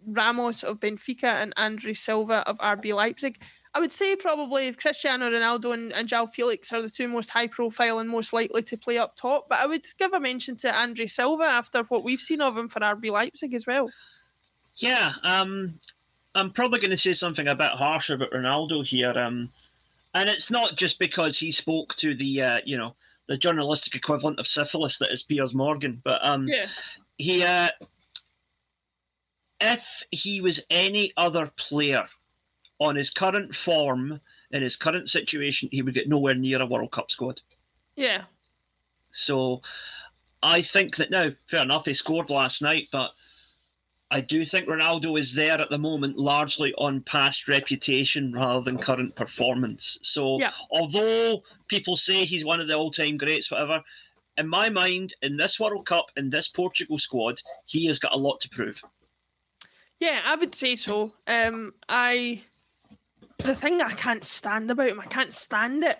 Ramos 0.07 0.63
of 0.63 0.79
Benfica, 0.79 1.41
and 1.41 1.53
Andre 1.57 1.93
Silva 1.93 2.47
of 2.47 2.59
RB 2.59 2.93
Leipzig. 2.93 3.39
I 3.77 3.79
would 3.79 3.91
say 3.91 4.15
probably 4.15 4.73
Cristiano 4.73 5.29
Ronaldo 5.29 5.71
and, 5.71 5.93
and 5.93 6.09
João 6.09 6.27
Felix 6.27 6.73
are 6.73 6.81
the 6.81 6.89
two 6.89 7.07
most 7.07 7.29
high 7.29 7.45
profile 7.45 7.99
and 7.99 8.09
most 8.09 8.33
likely 8.33 8.63
to 8.63 8.75
play 8.75 8.97
up 8.97 9.15
top. 9.15 9.45
But 9.49 9.59
I 9.59 9.67
would 9.67 9.85
give 9.99 10.13
a 10.13 10.19
mention 10.19 10.55
to 10.57 10.75
Andre 10.75 11.05
Silva 11.05 11.43
after 11.43 11.83
what 11.83 12.03
we've 12.03 12.19
seen 12.19 12.41
of 12.41 12.57
him 12.57 12.69
for 12.69 12.79
RB 12.79 13.11
Leipzig 13.11 13.53
as 13.53 13.67
well. 13.67 13.91
Yeah, 14.77 15.13
um, 15.23 15.79
I'm 16.33 16.53
probably 16.53 16.79
going 16.79 16.89
to 16.89 16.97
say 16.97 17.13
something 17.13 17.47
a 17.47 17.53
bit 17.53 17.69
harsher 17.69 18.15
about 18.15 18.31
Ronaldo 18.31 18.83
here. 18.83 19.11
Um, 19.11 19.47
and 20.15 20.27
it's 20.27 20.49
not 20.49 20.75
just 20.75 20.97
because 20.97 21.37
he 21.37 21.51
spoke 21.51 21.95
to 21.97 22.15
the, 22.15 22.41
uh, 22.41 22.59
you 22.65 22.79
know, 22.79 22.95
the 23.27 23.37
journalistic 23.37 23.93
equivalent 23.93 24.39
of 24.39 24.47
syphilis 24.47 24.97
that 24.97 25.13
is 25.13 25.21
Piers 25.21 25.53
Morgan, 25.53 26.01
but 26.03 26.25
um, 26.25 26.47
yeah. 26.47 26.65
he, 27.19 27.43
uh, 27.43 27.69
if 29.61 30.01
he 30.09 30.41
was 30.41 30.61
any 30.71 31.13
other 31.15 31.51
player 31.57 32.07
on 32.79 32.95
his 32.95 33.09
current 33.09 33.55
form 33.55 34.19
in 34.51 34.61
his 34.61 34.75
current 34.75 35.09
situation, 35.09 35.69
he 35.71 35.81
would 35.81 35.93
get 35.93 36.07
nowhere 36.07 36.35
near 36.35 36.61
a 36.61 36.65
World 36.65 36.91
Cup 36.91 37.11
squad. 37.11 37.41
Yeah. 37.95 38.23
So 39.11 39.61
I 40.43 40.61
think 40.61 40.97
that 40.97 41.09
now, 41.09 41.29
fair 41.49 41.63
enough, 41.63 41.85
he 41.85 41.93
scored 41.93 42.29
last 42.29 42.61
night, 42.61 42.89
but 42.91 43.11
I 44.09 44.21
do 44.21 44.45
think 44.45 44.67
Ronaldo 44.67 45.19
is 45.19 45.33
there 45.33 45.59
at 45.59 45.69
the 45.69 45.77
moment 45.77 46.17
largely 46.17 46.73
on 46.77 47.01
past 47.01 47.47
reputation 47.47 48.31
rather 48.31 48.61
than 48.61 48.77
current 48.77 49.15
performance. 49.15 49.97
So 50.01 50.39
yeah. 50.39 50.51
although 50.71 51.43
people 51.67 51.97
say 51.97 52.23
he's 52.25 52.45
one 52.45 52.61
of 52.61 52.67
the 52.67 52.77
all 52.77 52.91
time 52.91 53.17
greats, 53.17 53.51
whatever, 53.51 53.83
in 54.37 54.47
my 54.47 54.69
mind, 54.69 55.15
in 55.21 55.35
this 55.35 55.59
World 55.59 55.85
Cup, 55.87 56.05
in 56.15 56.29
this 56.29 56.47
Portugal 56.47 56.99
squad, 56.99 57.41
he 57.65 57.87
has 57.87 57.99
got 57.99 58.13
a 58.13 58.17
lot 58.17 58.39
to 58.41 58.49
prove. 58.49 58.77
Yeah, 59.99 60.21
I 60.25 60.35
would 60.35 60.53
say 60.53 60.75
so. 60.75 61.13
Um, 61.25 61.73
I 61.89 62.43
the 63.43 63.55
thing 63.55 63.81
I 63.81 63.93
can't 63.93 64.23
stand 64.23 64.69
about 64.71 64.89
him, 64.89 64.99
I 64.99 65.05
can't 65.05 65.33
stand 65.33 65.83
it, 65.83 65.99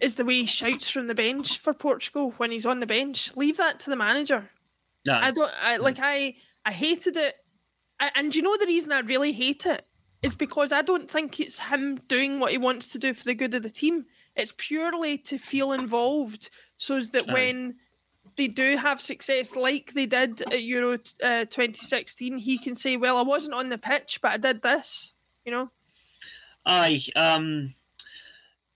is 0.00 0.14
the 0.14 0.24
way 0.24 0.40
he 0.40 0.46
shouts 0.46 0.88
from 0.88 1.06
the 1.06 1.14
bench 1.14 1.58
for 1.58 1.74
Portugal 1.74 2.34
when 2.36 2.50
he's 2.50 2.66
on 2.66 2.80
the 2.80 2.86
bench. 2.86 3.36
Leave 3.36 3.56
that 3.56 3.80
to 3.80 3.90
the 3.90 3.96
manager. 3.96 4.50
Yeah. 5.04 5.18
I 5.22 5.30
don't. 5.30 5.52
I 5.60 5.76
like. 5.78 5.98
I 6.00 6.36
I 6.64 6.72
hated 6.72 7.16
it, 7.16 7.34
I, 8.00 8.10
and 8.14 8.34
you 8.34 8.42
know 8.42 8.56
the 8.56 8.66
reason 8.66 8.92
I 8.92 9.00
really 9.00 9.32
hate 9.32 9.66
it 9.66 9.86
is 10.22 10.34
because 10.34 10.72
I 10.72 10.82
don't 10.82 11.10
think 11.10 11.38
it's 11.38 11.60
him 11.60 11.96
doing 12.08 12.40
what 12.40 12.50
he 12.50 12.58
wants 12.58 12.88
to 12.88 12.98
do 12.98 13.14
for 13.14 13.24
the 13.24 13.34
good 13.34 13.54
of 13.54 13.62
the 13.62 13.70
team. 13.70 14.06
It's 14.36 14.54
purely 14.56 15.18
to 15.18 15.38
feel 15.38 15.72
involved, 15.72 16.50
so 16.76 17.00
that 17.00 17.28
Aye. 17.28 17.32
when 17.32 17.74
they 18.36 18.48
do 18.48 18.76
have 18.76 19.00
success, 19.00 19.56
like 19.56 19.92
they 19.94 20.06
did 20.06 20.40
at 20.42 20.62
Euro 20.62 20.94
uh, 21.22 21.44
2016, 21.44 22.38
he 22.38 22.58
can 22.58 22.74
say, 22.74 22.96
"Well, 22.96 23.18
I 23.18 23.22
wasn't 23.22 23.54
on 23.54 23.68
the 23.68 23.78
pitch, 23.78 24.20
but 24.22 24.32
I 24.32 24.36
did 24.38 24.62
this." 24.62 25.12
You 25.44 25.52
know? 25.52 25.70
Aye, 26.66 27.02
um, 27.16 27.74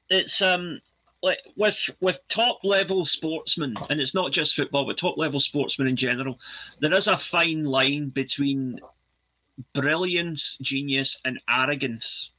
it's 0.09 0.41
um, 0.43 0.81
like 1.23 1.39
with 1.57 1.77
with 2.01 2.19
top 2.29 2.61
level 2.65 3.07
sportsmen, 3.07 3.77
and 3.91 4.01
it's 4.01 4.15
not 4.15 4.33
just 4.33 4.55
football, 4.55 4.87
but 4.87 4.99
top 4.99 5.17
level 5.17 5.41
sportsmen 5.41 5.89
in 5.89 5.97
general. 5.97 6.39
There 6.81 6.93
is 6.95 7.07
a 7.07 7.19
fine 7.19 7.65
line 7.65 8.11
between 8.11 8.81
brilliance, 9.75 10.59
genius, 10.61 11.19
and 11.25 11.41
arrogance. 11.49 12.31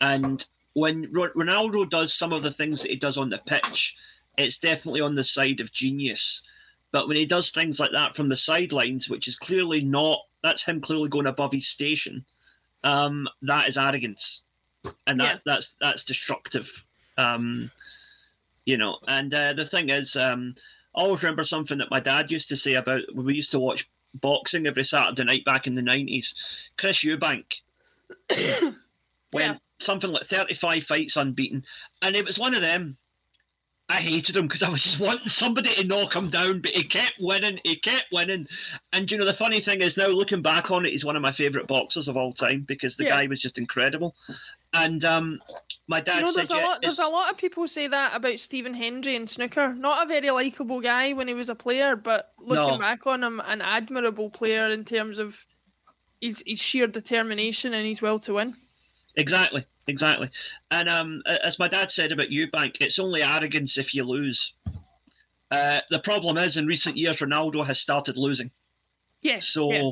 And 0.00 0.44
when 0.74 1.12
Ro- 1.12 1.32
Ronaldo 1.36 1.88
does 1.88 2.14
some 2.14 2.32
of 2.32 2.42
the 2.42 2.52
things 2.52 2.82
that 2.82 2.90
he 2.90 2.96
does 2.96 3.16
on 3.16 3.30
the 3.30 3.38
pitch, 3.38 3.94
it's 4.36 4.58
definitely 4.58 5.00
on 5.00 5.14
the 5.14 5.24
side 5.24 5.60
of 5.60 5.72
genius. 5.72 6.42
But 6.90 7.08
when 7.08 7.16
he 7.16 7.26
does 7.26 7.50
things 7.50 7.78
like 7.80 7.92
that 7.92 8.16
from 8.16 8.28
the 8.28 8.36
sidelines, 8.36 9.08
which 9.08 9.28
is 9.28 9.36
clearly 9.36 9.82
not, 9.82 10.18
that's 10.42 10.64
him 10.64 10.80
clearly 10.80 11.08
going 11.08 11.26
above 11.26 11.52
his 11.52 11.68
station. 11.68 12.24
Um, 12.84 13.28
that 13.42 13.68
is 13.68 13.78
arrogance, 13.78 14.42
and 15.06 15.20
that 15.20 15.34
Yeah. 15.34 15.38
that's 15.44 15.70
that's 15.80 16.04
destructive. 16.04 16.68
Um, 17.18 17.70
you 18.64 18.76
know, 18.76 18.98
and 19.06 19.32
uh, 19.34 19.52
the 19.52 19.66
thing 19.66 19.88
is, 19.90 20.16
um, 20.16 20.54
I 20.96 21.02
always 21.02 21.22
remember 21.22 21.44
something 21.44 21.78
that 21.78 21.90
my 21.90 22.00
dad 22.00 22.30
used 22.30 22.48
to 22.50 22.56
say 22.56 22.74
about 22.74 23.00
when 23.12 23.26
we 23.26 23.34
used 23.34 23.50
to 23.52 23.58
watch 23.58 23.88
boxing 24.14 24.66
every 24.66 24.84
Saturday 24.84 25.24
night 25.24 25.44
back 25.44 25.66
in 25.66 25.74
the 25.74 25.82
nineties. 25.82 26.34
Chris 26.76 26.98
Eubank 27.04 27.44
went 28.30 28.74
Yeah. 29.32 29.56
something 29.80 30.10
like 30.10 30.26
thirty-five 30.28 30.84
fights 30.84 31.16
unbeaten, 31.16 31.64
and 32.02 32.14
it 32.16 32.24
was 32.24 32.38
one 32.38 32.54
of 32.54 32.62
them. 32.62 32.96
I 33.92 33.96
hated 33.96 34.34
him 34.36 34.48
because 34.48 34.62
I 34.62 34.70
was 34.70 34.82
just 34.82 34.98
wanting 34.98 35.28
somebody 35.28 35.74
to 35.74 35.84
knock 35.84 36.14
him 36.16 36.30
down, 36.30 36.62
but 36.62 36.70
he 36.70 36.82
kept 36.82 37.12
winning, 37.20 37.60
he 37.62 37.76
kept 37.76 38.06
winning. 38.10 38.48
And 38.94 39.10
you 39.10 39.18
know, 39.18 39.26
the 39.26 39.34
funny 39.34 39.60
thing 39.60 39.82
is 39.82 39.98
now 39.98 40.06
looking 40.06 40.40
back 40.40 40.70
on 40.70 40.86
it, 40.86 40.92
he's 40.92 41.04
one 41.04 41.14
of 41.14 41.20
my 41.20 41.32
favourite 41.32 41.68
boxers 41.68 42.08
of 42.08 42.16
all 42.16 42.32
time 42.32 42.64
because 42.66 42.96
the 42.96 43.04
Yeah. 43.04 43.10
guy 43.10 43.26
was 43.26 43.38
just 43.42 43.58
incredible. 43.58 44.14
And 44.72 45.04
um, 45.04 45.40
my 45.88 46.00
dad 46.00 46.14
you 46.16 46.20
know, 46.22 46.28
said, 46.28 46.36
there's 46.38 46.50
a 46.50 46.54
"Yeah, 46.54 46.62
lot. 46.62 46.80
There's 46.80 46.98
a 46.98 47.06
lot 47.06 47.30
of 47.30 47.36
people 47.36 47.68
say 47.68 47.86
that 47.86 48.16
about 48.16 48.40
Stephen 48.40 48.72
Hendry 48.72 49.14
in 49.14 49.26
snooker. 49.26 49.74
Not 49.74 50.04
a 50.04 50.08
very 50.08 50.30
likable 50.30 50.80
guy 50.80 51.12
when 51.12 51.28
he 51.28 51.34
was 51.34 51.50
a 51.50 51.54
player, 51.54 51.94
but 51.94 52.32
looking 52.38 52.72
No. 52.72 52.78
back 52.78 53.06
on 53.06 53.22
him, 53.22 53.42
an 53.44 53.60
admirable 53.60 54.30
player 54.30 54.70
in 54.70 54.86
terms 54.86 55.18
of 55.18 55.44
his, 56.22 56.42
his 56.46 56.60
sheer 56.60 56.86
determination 56.86 57.74
and 57.74 57.86
his 57.86 58.00
will 58.00 58.18
to 58.20 58.34
win. 58.34 58.56
Exactly, 59.16 59.66
exactly. 59.86 60.30
And 60.70 60.88
um, 60.88 61.22
as 61.26 61.58
my 61.58 61.68
dad 61.68 61.90
said 61.90 62.12
about 62.12 62.28
Eubank, 62.28 62.76
it's 62.80 62.98
only 62.98 63.22
arrogance 63.22 63.78
if 63.78 63.94
you 63.94 64.04
lose. 64.04 64.52
Uh, 65.50 65.80
the 65.90 65.98
problem 65.98 66.38
is, 66.38 66.56
in 66.56 66.66
recent 66.66 66.96
years, 66.96 67.18
Ronaldo 67.18 67.66
has 67.66 67.78
started 67.78 68.16
losing. 68.16 68.50
Yes. 69.20 69.46
So, 69.48 69.72
yeah. 69.72 69.90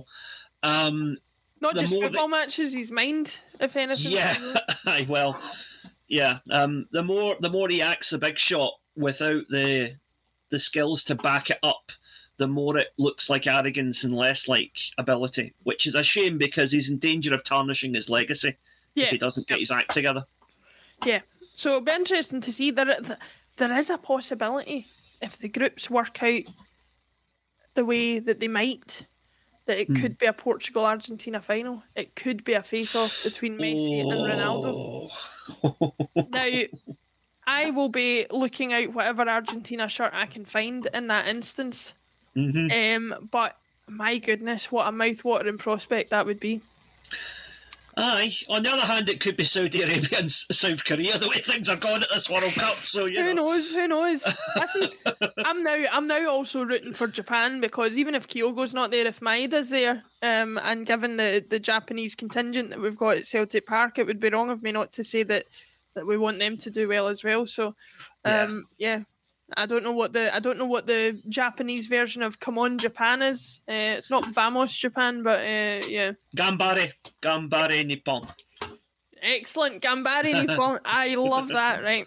um, 0.63 1.19
not 1.61 1.77
just 1.77 1.93
more 1.93 2.03
that- 2.03 2.09
football 2.13 2.29
matches, 2.29 2.73
his 2.73 2.91
mind, 2.91 3.39
if 3.61 3.77
anything. 3.77 4.13
yeah, 4.13 4.39
well, 5.09 5.41
yeah. 6.09 6.39
Um, 6.51 6.87
the 6.93 7.03
more 7.03 7.37
the 7.41 7.51
more 7.51 7.69
he 7.69 7.83
acts 7.83 8.13
a 8.13 8.19
big 8.19 8.39
shot 8.39 8.73
without 8.97 9.43
the 9.51 9.97
the 10.51 10.59
skills 10.59 11.05
to 11.05 11.15
back 11.15 11.51
it 11.51 11.59
up, 11.63 11.93
the 12.39 12.49
more 12.49 12.79
it 12.79 12.89
looks 12.99 13.29
like 13.29 13.47
arrogance 13.47 14.03
and 14.03 14.17
less 14.17 14.49
like 14.49 14.73
ability, 14.97 15.53
which 15.65 15.87
is 15.87 15.95
a 15.95 16.03
shame 16.03 16.39
because 16.39 16.73
he's 16.73 16.89
in 16.89 16.99
danger 16.99 17.35
of 17.35 17.45
tarnishing 17.45 17.95
his 17.95 18.09
legacy 18.09 18.57
if 18.97 19.03
yeah. 19.05 19.11
he 19.11 19.19
doesn't 19.19 19.47
get 19.47 19.61
his 19.61 19.71
act 19.71 19.93
together. 19.95 20.25
Yeah. 21.05 21.21
So 21.53 21.71
it'll 21.71 21.81
be 21.83 21.93
interesting 21.93 22.41
to 22.43 22.53
see 22.53 22.71
there. 22.71 22.97
There 23.57 23.79
is 23.79 23.91
a 23.91 23.99
possibility 23.99 24.87
if 25.21 25.37
the 25.39 25.49
groups 25.49 25.91
work 25.91 26.23
out 26.23 26.43
the 27.75 27.85
way 27.85 28.19
that 28.19 28.41
they 28.41 28.49
might, 28.49 29.07
that 29.67 29.79
it 29.79 29.87
Hmm. 29.89 29.95
could 29.95 30.19
be 30.19 30.27
a 30.27 30.33
Portugal 30.33 30.85
Argentina 30.87 31.41
final. 31.41 31.83
It 31.95 32.17
could 32.17 32.43
be 32.45 32.55
a 32.55 32.63
face 32.63 32.95
off 32.97 33.23
between 33.23 33.59
Messi 33.59 34.01
and 34.01 34.11
Ronaldo. 34.11 35.11
Oh. 35.63 35.95
Now, 36.31 36.63
I 37.47 37.71
will 37.71 37.89
be 37.89 38.27
looking 38.31 38.73
out 38.73 38.93
whatever 38.95 39.29
Argentina 39.29 39.89
shirt 39.89 40.11
I 40.15 40.27
can 40.27 40.45
find 40.45 40.89
in 40.95 41.09
that 41.09 41.27
instance. 41.29 41.95
Mhm. 42.37 42.97
Um, 42.97 43.29
but 43.31 43.59
my 43.89 44.19
goodness, 44.19 44.71
what 44.71 44.87
a 44.87 44.93
mouth-watering 44.93 45.59
prospect 45.59 46.11
that 46.11 46.27
would 46.27 46.39
be. 46.41 46.61
Aye. 48.03 48.35
On 48.49 48.63
the 48.63 48.71
other 48.71 48.87
hand, 48.87 49.09
it 49.11 49.21
could 49.21 49.37
be 49.37 49.45
Saudi 49.45 49.83
Arabia 49.83 50.19
and 50.21 50.33
South 50.33 50.83
Korea 50.85 51.19
the 51.19 51.29
way 51.29 51.37
things 51.45 51.69
are 51.69 51.77
going 51.77 52.03
at 52.03 52.09
this 52.09 52.31
World 52.31 52.53
Cup. 52.55 52.75
So 52.77 53.05
you 53.05 53.23
Who 53.23 53.35
know. 53.35 53.51
knows? 53.51 53.73
Who 53.73 53.87
knows? 53.89 54.27
Listen, 54.57 54.89
I'm 55.45 55.63
now 55.63 55.85
I'm 55.93 56.07
now 56.07 56.31
also 56.31 56.63
rooting 56.65 56.95
for 56.95 57.07
Japan 57.09 57.61
because 57.61 57.99
even 57.99 58.15
if 58.15 58.27
Kyogo's 58.27 58.73
not 58.73 58.91
there, 58.91 59.07
if 59.07 59.21
Maeda's 59.21 59.69
there, 59.71 60.03
um, 60.23 60.59
and 60.63 60.87
given 60.87 61.19
the 61.19 61.45
the 61.49 61.61
Japanese 61.61 62.15
contingent 62.15 62.71
that 62.71 62.81
we've 62.81 62.97
got 62.99 63.19
at 63.19 63.27
Celtic 63.27 63.67
Park, 63.67 63.99
it 63.99 64.07
would 64.07 64.21
be 64.21 64.31
wrong 64.31 64.49
of 64.51 64.63
me 64.63 64.73
not 64.73 64.93
to 64.95 65.05
say 65.05 65.23
that 65.25 65.45
that 65.95 66.07
we 66.07 66.17
want 66.17 66.39
them 66.39 66.57
to 66.57 66.71
do 66.71 66.89
well 66.89 67.09
as 67.09 67.23
well. 67.25 67.45
So, 67.47 67.75
Yeah. 68.25 68.43
um, 68.43 68.65
yeah. 68.79 69.01
I 69.57 69.67
don't 69.67 69.83
know 69.83 69.93
what 69.93 70.13
the 70.13 70.35
I 70.35 70.41
don't 70.41 70.59
know 70.59 70.67
what 70.67 70.87
the 70.87 71.21
Japanese 71.29 71.87
version 71.87 72.23
of 72.23 72.41
"Come 72.41 72.59
on 72.59 72.79
Japan" 72.79 73.23
is. 73.23 73.63
Uh, 73.69 73.97
it's 73.99 74.11
not 74.11 74.33
"Vamos 74.33 74.75
Japan," 74.77 75.23
but 75.23 75.41
uh, 75.41 75.87
yeah, 75.87 76.13
Gambare, 76.37 76.93
Gambare 77.23 77.87
Nippon. 77.87 78.29
Excellent. 79.23 79.83
Gambare 79.83 80.33
Nippon. 80.47 80.79
I 80.85 81.15
love 81.15 81.49
that, 81.49 81.83
right? 81.83 82.07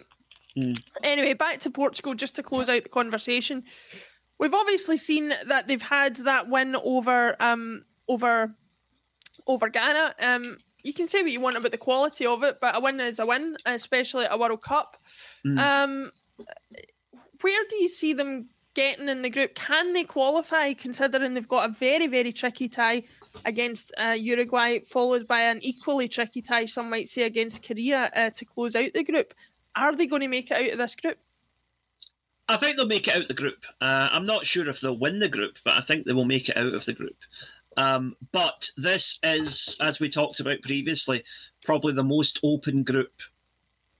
Mm. 0.56 0.80
Anyway, 1.02 1.34
back 1.34 1.60
to 1.60 1.70
Portugal 1.70 2.14
just 2.14 2.36
to 2.36 2.42
close 2.42 2.68
out 2.68 2.82
the 2.82 2.88
conversation. 2.88 3.64
We've 4.38 4.54
obviously 4.54 4.96
seen 4.96 5.32
that 5.46 5.68
they've 5.68 5.82
had 5.82 6.16
that 6.16 6.48
win 6.48 6.76
over 6.82 7.36
um 7.40 7.82
over 8.08 8.54
over 9.46 9.68
Ghana. 9.68 10.14
Um 10.20 10.58
you 10.82 10.92
can 10.92 11.06
say 11.06 11.22
what 11.22 11.32
you 11.32 11.40
want 11.40 11.56
about 11.56 11.72
the 11.72 11.78
quality 11.78 12.26
of 12.26 12.42
it, 12.44 12.58
but 12.60 12.76
a 12.76 12.80
win 12.80 13.00
is 13.00 13.18
a 13.18 13.26
win, 13.26 13.56
especially 13.64 14.26
at 14.26 14.32
a 14.32 14.36
World 14.38 14.62
Cup. 14.62 14.96
Mm. 15.46 15.58
Um 15.58 16.12
where 17.44 17.64
do 17.68 17.76
you 17.76 17.90
see 17.90 18.14
them 18.14 18.48
getting 18.72 19.06
in 19.06 19.20
the 19.20 19.28
group? 19.28 19.54
Can 19.54 19.92
they 19.92 20.04
qualify 20.04 20.72
considering 20.72 21.34
they've 21.34 21.46
got 21.46 21.68
a 21.68 21.72
very, 21.74 22.06
very 22.06 22.32
tricky 22.32 22.70
tie 22.70 23.02
against 23.44 23.92
uh, 23.98 24.16
Uruguay, 24.18 24.78
followed 24.80 25.28
by 25.28 25.42
an 25.42 25.58
equally 25.62 26.08
tricky 26.08 26.40
tie, 26.40 26.64
some 26.64 26.88
might 26.88 27.06
say, 27.06 27.24
against 27.24 27.62
Korea 27.62 28.10
uh, 28.16 28.30
to 28.30 28.46
close 28.46 28.74
out 28.74 28.94
the 28.94 29.04
group? 29.04 29.34
Are 29.76 29.94
they 29.94 30.06
going 30.06 30.22
to 30.22 30.28
make 30.28 30.50
it 30.50 30.56
out 30.56 30.72
of 30.72 30.78
this 30.78 30.94
group? 30.94 31.18
I 32.48 32.56
think 32.56 32.78
they'll 32.78 32.86
make 32.86 33.08
it 33.08 33.14
out 33.14 33.22
of 33.22 33.28
the 33.28 33.34
group. 33.34 33.58
Uh, 33.78 34.08
I'm 34.10 34.24
not 34.24 34.46
sure 34.46 34.66
if 34.70 34.80
they'll 34.80 34.98
win 34.98 35.18
the 35.18 35.28
group, 35.28 35.56
but 35.66 35.74
I 35.74 35.82
think 35.82 36.06
they 36.06 36.14
will 36.14 36.24
make 36.24 36.48
it 36.48 36.56
out 36.56 36.72
of 36.72 36.86
the 36.86 36.94
group. 36.94 37.16
Um, 37.76 38.16
but 38.32 38.70
this 38.78 39.18
is, 39.22 39.76
as 39.80 40.00
we 40.00 40.08
talked 40.08 40.40
about 40.40 40.62
previously, 40.62 41.22
probably 41.62 41.92
the 41.92 42.02
most 42.02 42.40
open 42.42 42.84
group 42.84 43.12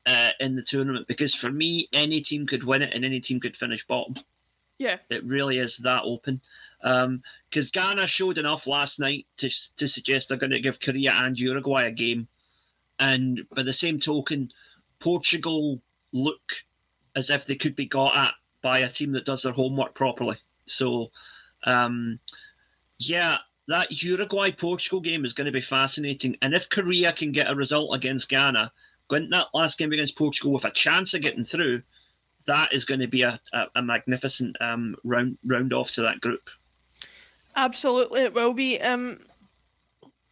uh, 0.07 0.31
in 0.41 0.57
the 0.57 0.63
tournament 0.63 1.07
because 1.07 1.35
for 1.35 1.51
me, 1.51 1.89
any 1.93 2.21
team 2.21 2.47
could 2.47 2.65
win 2.65 2.83
it 2.83 2.93
and 2.95 3.05
any 3.05 3.21
team 3.21 3.41
could 3.41 3.57
finish 3.57 3.87
bottom. 3.87 4.17
Yeah. 4.79 4.99
It 5.09 5.25
really 5.25 5.59
is 5.59 5.79
that 5.79 6.03
open. 6.05 6.41
Because 6.83 7.71
Ghana 7.71 8.07
showed 8.07 8.39
enough 8.39 8.67
last 8.67 8.99
night 8.99 9.27
to 9.39 9.51
to 9.77 9.89
suggest 9.89 10.29
they're 10.29 10.37
going 10.37 10.51
to 10.51 10.61
give 10.61 10.81
Korea 10.81 11.13
and 11.13 11.39
Uruguay 11.39 11.85
a 11.85 11.91
game, 11.93 12.29
and 12.99 13.47
by 13.55 13.63
the 13.63 13.73
same 13.73 14.01
token, 14.01 14.51
Portugal 14.99 15.81
look 16.13 16.53
as 17.17 17.31
if 17.31 17.47
they 17.47 17.55
could 17.55 17.77
be 17.77 17.87
got 17.87 18.17
at 18.17 18.35
by 18.61 18.81
a 18.81 18.91
team 18.91 19.13
that 19.13 19.25
does 19.25 19.43
their 19.43 19.53
homework 19.53 19.95
properly. 19.95 20.37
So, 20.67 21.11
um, 21.65 22.19
yeah, 22.99 23.39
that 23.69 24.03
Uruguay 24.03 24.51
Portugal 24.51 25.01
game 25.01 25.25
is 25.25 25.33
going 25.33 25.47
to 25.47 25.53
be 25.53 25.61
fascinating. 25.61 26.37
And 26.43 26.55
if 26.55 26.69
Korea 26.69 27.13
can 27.13 27.33
get 27.33 27.51
a 27.51 27.55
result 27.55 27.95
against 27.95 28.29
Ghana, 28.29 28.73
go 29.09 29.17
into 29.17 29.31
that 29.31 29.47
last 29.55 29.79
game 29.79 29.93
against 29.93 30.17
Portugal 30.17 30.53
with 30.53 30.65
a 30.65 30.71
chance 30.71 31.15
of 31.15 31.23
getting 31.23 31.45
through, 31.45 31.83
that 32.47 32.73
is 32.73 32.85
going 32.85 33.01
to 33.01 33.09
be 33.09 33.23
a, 33.23 33.41
a, 33.53 33.65
a 33.77 33.83
magnificent 33.83 34.57
um, 34.61 34.97
round 35.05 35.39
round 35.45 35.73
off 35.73 35.91
to 35.93 36.03
that 36.03 36.21
group. 36.21 36.51
Absolutely, 37.57 38.23
it 38.23 38.35
will 38.35 38.55
be. 38.55 38.81
Um, 38.81 39.21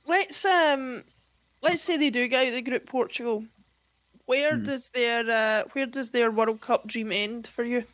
let's 0.07 0.45
um, 0.45 1.05
let's 1.63 1.83
say 1.83 1.97
they 1.97 2.11
do 2.11 2.29
get 2.29 2.43
out 2.43 2.49
of 2.49 2.55
the 2.55 2.63
group, 2.63 2.87
Portugal. 2.87 3.45
Where 4.27 4.57
Hmm. 4.57 4.65
does 4.65 4.89
their 4.91 5.29
uh, 5.29 5.69
where 5.73 5.87
does 5.87 6.11
their 6.11 6.31
World 6.31 6.61
Cup 6.61 6.87
dream 6.87 7.13
end 7.13 7.47
for 7.47 7.65
you? 7.65 7.85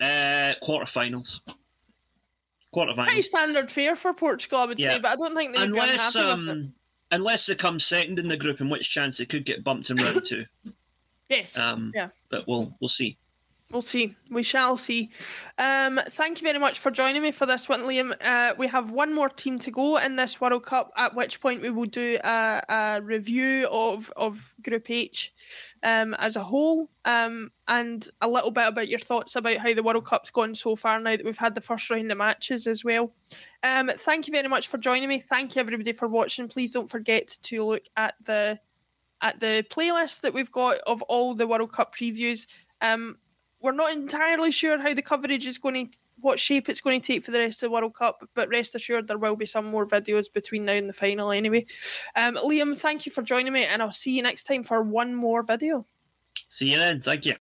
Uh, 0.00 0.54
quarterfinals. 0.62 1.40
Quarterfinals. 2.74 3.04
Pretty 3.04 3.22
standard 3.22 3.70
fare 3.70 3.96
for 3.96 4.12
Portugal, 4.12 4.58
I 4.58 4.66
would 4.66 4.78
say, 4.78 4.98
but 4.98 5.12
I 5.12 5.16
don't 5.16 5.34
think 5.36 5.54
they 5.54 5.60
would 5.60 5.72
be 5.72 5.78
Unless 5.78 6.14
unhappy 6.16 6.42
with 6.42 6.56
it. 6.56 6.66
Unless 7.10 7.46
they 7.46 7.54
come 7.54 7.78
second 7.80 8.18
in 8.18 8.28
the 8.28 8.36
group, 8.36 8.60
in 8.60 8.68
which 8.70 8.90
chance 8.90 9.18
they 9.18 9.26
could 9.26 9.44
get 9.44 9.64
bumped 9.64 9.90
in 9.90 9.96
round 9.96 10.22
two. 10.26 10.44
Yes, 11.28 11.56
Um, 11.56 11.92
Yeah. 11.94 12.08
But 12.30 12.46
we'll 12.46 12.74
we'll 12.80 12.88
see. 12.88 13.16
We'll 13.72 13.82
see. 13.82 14.14
We 14.30 14.42
shall 14.42 14.76
see. 14.76 15.10
Um, 15.56 15.98
thank 16.10 16.40
you 16.40 16.46
very 16.46 16.58
much 16.58 16.78
for 16.78 16.90
joining 16.90 17.22
me 17.22 17.32
for 17.32 17.46
this 17.46 17.66
one, 17.66 17.80
Liam. 17.80 18.14
Uh, 18.20 18.54
we 18.58 18.66
have 18.66 18.90
one 18.90 19.14
more 19.14 19.30
team 19.30 19.58
to 19.60 19.70
go 19.70 19.96
in 19.96 20.16
this 20.16 20.38
World 20.38 20.66
Cup, 20.66 20.92
at 20.96 21.14
which 21.14 21.40
point 21.40 21.62
we 21.62 21.70
will 21.70 21.86
do 21.86 22.18
a, 22.22 22.62
a 22.68 23.00
review 23.02 23.66
of, 23.70 24.12
of 24.16 24.54
Group 24.62 24.90
H 24.90 25.32
um, 25.82 26.14
as 26.18 26.36
a 26.36 26.42
whole 26.42 26.90
um, 27.06 27.50
and 27.66 28.06
a 28.20 28.28
little 28.28 28.50
bit 28.50 28.68
about 28.68 28.88
your 28.88 28.98
thoughts 28.98 29.34
about 29.34 29.56
how 29.56 29.72
the 29.72 29.82
World 29.82 30.04
Cup's 30.04 30.30
gone 30.30 30.54
so 30.54 30.76
far 30.76 31.00
now 31.00 31.16
that 31.16 31.24
we've 31.24 31.38
had 31.38 31.54
the 31.54 31.60
first 31.62 31.88
round 31.88 32.12
of 32.12 32.18
matches 32.18 32.66
as 32.66 32.84
well. 32.84 33.14
Um, 33.62 33.88
thank 33.88 34.28
you 34.28 34.32
very 34.32 34.48
much 34.48 34.68
for 34.68 34.76
joining 34.76 35.08
me. 35.08 35.20
Thank 35.20 35.56
you, 35.56 35.60
everybody, 35.60 35.94
for 35.94 36.06
watching. 36.06 36.48
Please 36.48 36.72
don't 36.72 36.90
forget 36.90 37.38
to 37.44 37.64
look 37.64 37.84
at 37.96 38.14
the 38.22 38.60
at 39.22 39.40
the 39.40 39.64
playlist 39.70 40.20
that 40.20 40.34
we've 40.34 40.52
got 40.52 40.76
of 40.86 41.00
all 41.02 41.34
the 41.34 41.46
World 41.46 41.72
Cup 41.72 41.94
previews. 41.94 42.46
Um, 42.82 43.16
we're 43.64 43.72
not 43.72 43.92
entirely 43.92 44.50
sure 44.50 44.78
how 44.78 44.92
the 44.92 45.00
coverage 45.00 45.46
is 45.46 45.56
going 45.56 45.88
to 45.88 45.98
what 46.20 46.38
shape 46.38 46.68
it's 46.68 46.82
going 46.82 47.00
to 47.00 47.06
take 47.06 47.24
for 47.24 47.30
the 47.30 47.38
rest 47.38 47.62
of 47.62 47.68
the 47.68 47.72
World 47.72 47.94
Cup, 47.94 48.28
but 48.34 48.48
rest 48.50 48.74
assured 48.74 49.08
there 49.08 49.16
will 49.16 49.36
be 49.36 49.46
some 49.46 49.64
more 49.64 49.86
videos 49.86 50.30
between 50.32 50.66
now 50.66 50.74
and 50.74 50.88
the 50.88 50.92
final 50.92 51.32
anyway. 51.32 51.64
Um, 52.14 52.36
Liam, 52.36 52.76
thank 52.76 53.06
you 53.06 53.12
for 53.12 53.22
joining 53.22 53.54
me, 53.54 53.64
and 53.64 53.80
I'll 53.80 53.90
see 53.90 54.14
you 54.14 54.22
next 54.22 54.42
time 54.44 54.64
for 54.64 54.82
one 54.82 55.14
more 55.14 55.42
video. 55.42 55.86
See 56.50 56.72
you 56.72 56.78
then. 56.78 57.00
Thank 57.00 57.24
you. 57.24 57.32